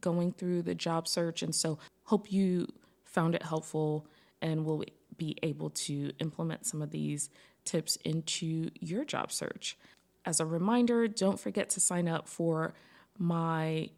going 0.00 0.32
through 0.32 0.62
the 0.62 0.74
job 0.74 1.08
search. 1.08 1.42
And 1.42 1.54
so, 1.54 1.78
hope 2.04 2.32
you 2.32 2.66
found 3.04 3.34
it 3.34 3.42
helpful 3.42 4.06
and 4.42 4.64
will 4.64 4.84
be 5.16 5.36
able 5.42 5.70
to 5.70 6.12
implement 6.18 6.66
some 6.66 6.80
of 6.82 6.90
these 6.90 7.30
tips 7.64 7.96
into 8.04 8.70
your 8.80 9.04
job 9.04 9.30
search. 9.30 9.76
As 10.24 10.40
a 10.40 10.46
reminder, 10.46 11.08
don't 11.08 11.38
forget 11.38 11.70
to 11.70 11.80
sign 11.80 12.08
up 12.08 12.28
for 12.28 12.74
my 13.18 13.90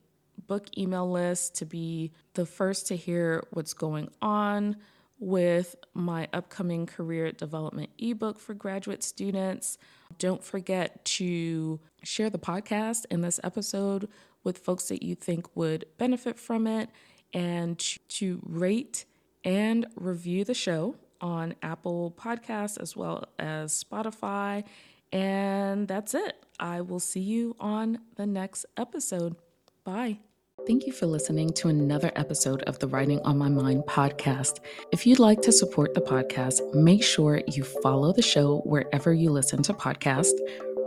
book 0.46 0.66
email 0.76 1.10
list 1.10 1.56
to 1.56 1.66
be 1.66 2.12
the 2.34 2.46
first 2.46 2.88
to 2.88 2.96
hear 2.96 3.44
what's 3.50 3.74
going 3.74 4.08
on 4.20 4.76
with 5.18 5.76
my 5.94 6.28
upcoming 6.32 6.84
career 6.84 7.30
development 7.30 7.90
ebook 7.98 8.40
for 8.40 8.54
graduate 8.54 9.04
students. 9.04 9.78
Don't 10.18 10.42
forget 10.42 11.04
to 11.04 11.78
share 12.02 12.28
the 12.28 12.38
podcast 12.38 13.06
in 13.10 13.20
this 13.20 13.38
episode 13.44 14.08
with 14.44 14.58
folks 14.58 14.88
that 14.88 15.02
you 15.02 15.14
think 15.14 15.54
would 15.56 15.86
benefit 15.98 16.38
from 16.38 16.66
it 16.66 16.90
and 17.32 17.78
to 18.08 18.40
rate 18.44 19.04
and 19.44 19.86
review 19.96 20.44
the 20.44 20.54
show 20.54 20.96
on 21.20 21.54
Apple 21.62 22.14
Podcasts 22.16 22.80
as 22.80 22.96
well 22.96 23.24
as 23.38 23.82
Spotify. 23.82 24.64
And 25.12 25.86
that's 25.88 26.14
it. 26.14 26.44
I 26.58 26.80
will 26.80 27.00
see 27.00 27.20
you 27.20 27.56
on 27.60 27.98
the 28.16 28.26
next 28.26 28.66
episode. 28.76 29.36
Bye. 29.84 30.18
Thank 30.66 30.86
you 30.86 30.92
for 30.92 31.06
listening 31.06 31.50
to 31.54 31.68
another 31.68 32.12
episode 32.14 32.62
of 32.62 32.78
the 32.78 32.86
Writing 32.86 33.20
on 33.20 33.36
My 33.36 33.48
Mind 33.48 33.82
podcast. 33.82 34.60
If 34.92 35.06
you'd 35.06 35.18
like 35.18 35.42
to 35.42 35.50
support 35.50 35.94
the 35.94 36.00
podcast, 36.00 36.72
make 36.72 37.02
sure 37.02 37.42
you 37.48 37.64
follow 37.64 38.12
the 38.12 38.22
show 38.22 38.58
wherever 38.64 39.12
you 39.12 39.30
listen 39.30 39.62
to 39.64 39.74
podcasts, 39.74 40.38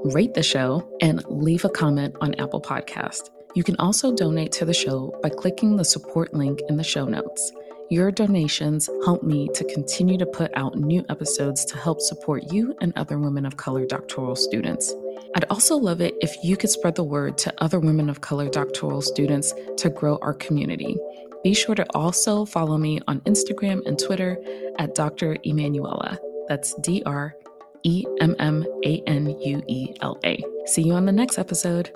rate 0.05 0.33
the 0.33 0.43
show, 0.43 0.89
and 1.01 1.25
leave 1.25 1.65
a 1.65 1.69
comment 1.69 2.15
on 2.21 2.35
Apple 2.35 2.61
Podcast. 2.61 3.34
You 3.55 3.63
can 3.63 3.77
also 3.77 4.13
donate 4.13 4.51
to 4.53 4.65
the 4.65 4.73
show 4.73 5.17
by 5.23 5.29
clicking 5.29 5.77
the 5.77 5.85
support 5.85 6.33
link 6.33 6.59
in 6.67 6.75
the 6.75 6.83
show 6.83 7.05
notes. 7.05 7.53
Your 7.89 8.11
donations 8.11 8.89
help 9.05 9.23
me 9.23 9.47
to 9.53 9.63
continue 9.63 10.17
to 10.17 10.25
put 10.25 10.51
out 10.57 10.75
new 10.75 11.05
episodes 11.07 11.63
to 11.65 11.77
help 11.77 12.01
support 12.01 12.51
you 12.51 12.75
and 12.81 12.91
other 12.97 13.17
women 13.17 13.45
of 13.45 13.55
color 13.55 13.85
doctoral 13.85 14.35
students. 14.35 14.93
I'd 15.35 15.45
also 15.45 15.77
love 15.77 16.01
it 16.01 16.15
if 16.19 16.35
you 16.43 16.57
could 16.57 16.69
spread 16.69 16.95
the 16.95 17.03
word 17.03 17.37
to 17.39 17.53
other 17.63 17.79
women 17.79 18.09
of 18.09 18.21
color 18.21 18.49
doctoral 18.49 19.01
students 19.01 19.53
to 19.77 19.89
grow 19.89 20.17
our 20.21 20.33
community. 20.33 20.97
Be 21.43 21.53
sure 21.53 21.75
to 21.75 21.85
also 21.93 22.43
follow 22.43 22.77
me 22.77 22.99
on 23.07 23.21
Instagram 23.21 23.85
and 23.85 23.97
Twitter 23.97 24.37
at 24.79 24.95
Dr. 24.95 25.37
Emmanuela. 25.43 26.19
That's 26.49 26.73
D 26.81 27.03
R 27.05 27.35
E 27.83 28.03
M 28.19 28.35
M 28.39 28.65
A 28.83 29.01
N 29.07 29.39
U 29.39 29.63
E 29.67 29.95
L 30.01 30.19
A. 30.25 30.43
See 30.65 30.81
you 30.81 30.93
on 30.93 31.05
the 31.05 31.11
next 31.13 31.37
episode. 31.37 31.93